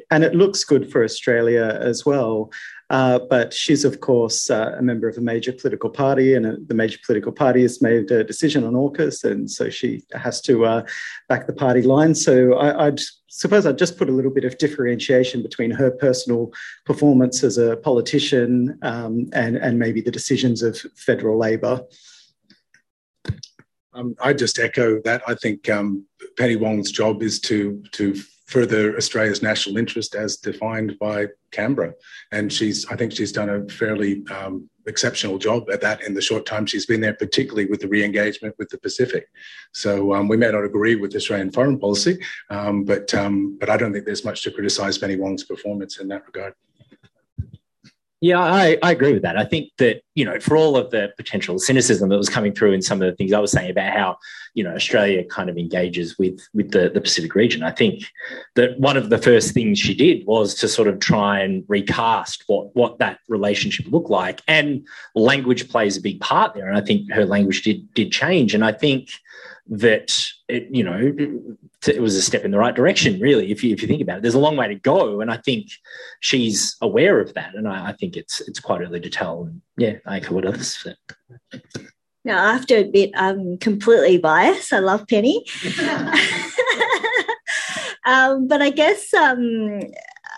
[0.09, 2.51] and it looks good for Australia as well.
[2.89, 6.55] Uh, but she's, of course, uh, a member of a major political party, and uh,
[6.67, 10.65] the major political party has made a decision on AUKUS, and so she has to
[10.65, 10.83] uh,
[11.29, 12.13] back the party line.
[12.13, 16.51] So I, would suppose I'd just put a little bit of differentiation between her personal
[16.85, 21.81] performance as a politician um, and, and maybe the decisions of federal Labor.
[23.93, 25.21] Um, I just echo that.
[25.27, 26.05] I think um,
[26.37, 28.15] Penny Wong's job is to to
[28.45, 31.93] further Australia's national interest as defined by Canberra,
[32.31, 36.21] and she's I think she's done a fairly um, exceptional job at that in the
[36.21, 39.27] short time she's been there, particularly with the re-engagement with the Pacific.
[39.71, 42.19] So um, we may not agree with Australian foreign policy,
[42.49, 46.07] um, but um, but I don't think there's much to criticise Penny Wong's performance in
[46.09, 46.53] that regard.
[48.23, 49.37] Yeah, I, I agree with that.
[49.37, 52.71] I think that, you know, for all of the potential cynicism that was coming through
[52.71, 54.17] in some of the things I was saying about how,
[54.53, 58.05] you know, Australia kind of engages with with the, the Pacific region, I think
[58.55, 62.45] that one of the first things she did was to sort of try and recast
[62.47, 64.41] what what that relationship looked like.
[64.47, 66.69] And language plays a big part there.
[66.69, 68.55] And I think her language did did change.
[68.55, 69.09] And I think
[69.67, 71.13] that it, you know,
[71.87, 73.51] it was a step in the right direction, really.
[73.51, 75.37] If you if you think about it, there's a long way to go, and I
[75.37, 75.67] think
[76.19, 79.43] she's aware of that, and I, I think it's it's quite early to tell.
[79.43, 80.97] And yeah, I echo what others said.
[82.25, 84.71] Now, I have to admit, I'm completely biased.
[84.71, 85.45] I love Penny.
[88.05, 89.81] um, but I guess um,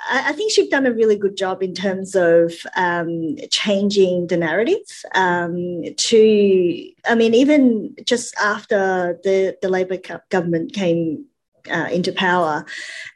[0.08, 4.86] I, think she's done a really good job in terms of um, changing the narrative
[5.14, 9.97] um, to, I mean, even just after the, the Labor
[10.30, 11.26] government came
[11.72, 12.66] uh, into power,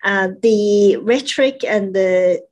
[0.04, 2.44] uh, the rhetoric and the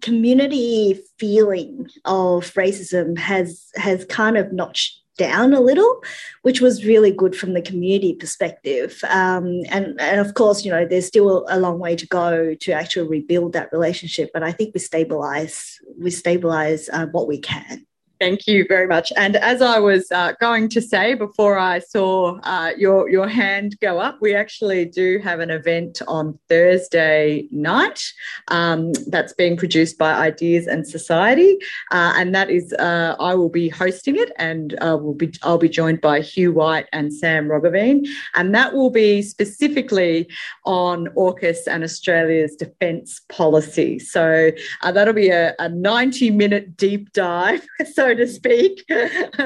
[0.00, 6.02] community feeling of racism has has kind of notched down a little,
[6.42, 9.04] which was really good from the community perspective.
[9.04, 12.72] Um, and, and of course, you know, there's still a long way to go to
[12.72, 14.30] actually rebuild that relationship.
[14.32, 17.86] But I think we stabilize we stabilize uh, what we can.
[18.20, 19.14] Thank you very much.
[19.16, 23.80] And as I was uh, going to say before I saw uh, your your hand
[23.80, 28.02] go up, we actually do have an event on Thursday night
[28.48, 31.56] um, that's being produced by Ideas and Society,
[31.92, 35.56] uh, and that is uh, I will be hosting it, and uh, will be I'll
[35.56, 40.28] be joined by Hugh White and Sam Roggeveen, and that will be specifically
[40.66, 43.98] on AUKUS and Australia's defence policy.
[43.98, 44.50] So
[44.82, 47.66] uh, that'll be a, a ninety minute deep dive.
[47.94, 48.84] So to speak.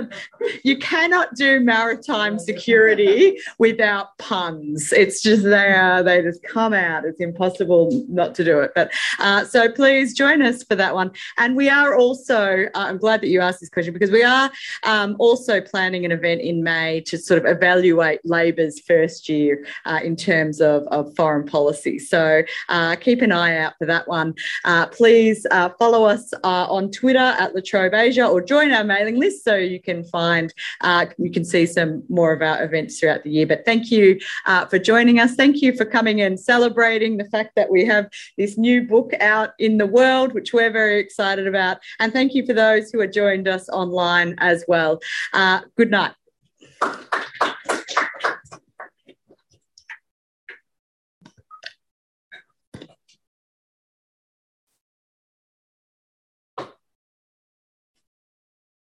[0.64, 4.92] you cannot do maritime security without puns.
[4.92, 7.04] It's just they are, they just come out.
[7.04, 8.72] It's impossible not to do it.
[8.74, 11.10] But uh, so please join us for that one.
[11.38, 14.50] And we are also, uh, I'm glad that you asked this question because we are
[14.84, 20.00] um, also planning an event in May to sort of evaluate Labor's first year uh,
[20.02, 21.98] in terms of, of foreign policy.
[21.98, 24.34] So uh, keep an eye out for that one.
[24.64, 29.18] Uh, please uh, follow us on Twitter at La Trobe Asia or join our mailing
[29.18, 33.24] list so you can find, uh, you can see some more of our events throughout
[33.24, 33.46] the year.
[33.46, 35.34] But thank you uh, for joining us.
[35.34, 39.50] Thank you for coming and celebrating the fact that we have this new book out
[39.58, 41.78] in the world, which we're very excited about.
[41.98, 45.00] And thank you for those who have joined us online as well.
[45.32, 46.12] Uh, good night.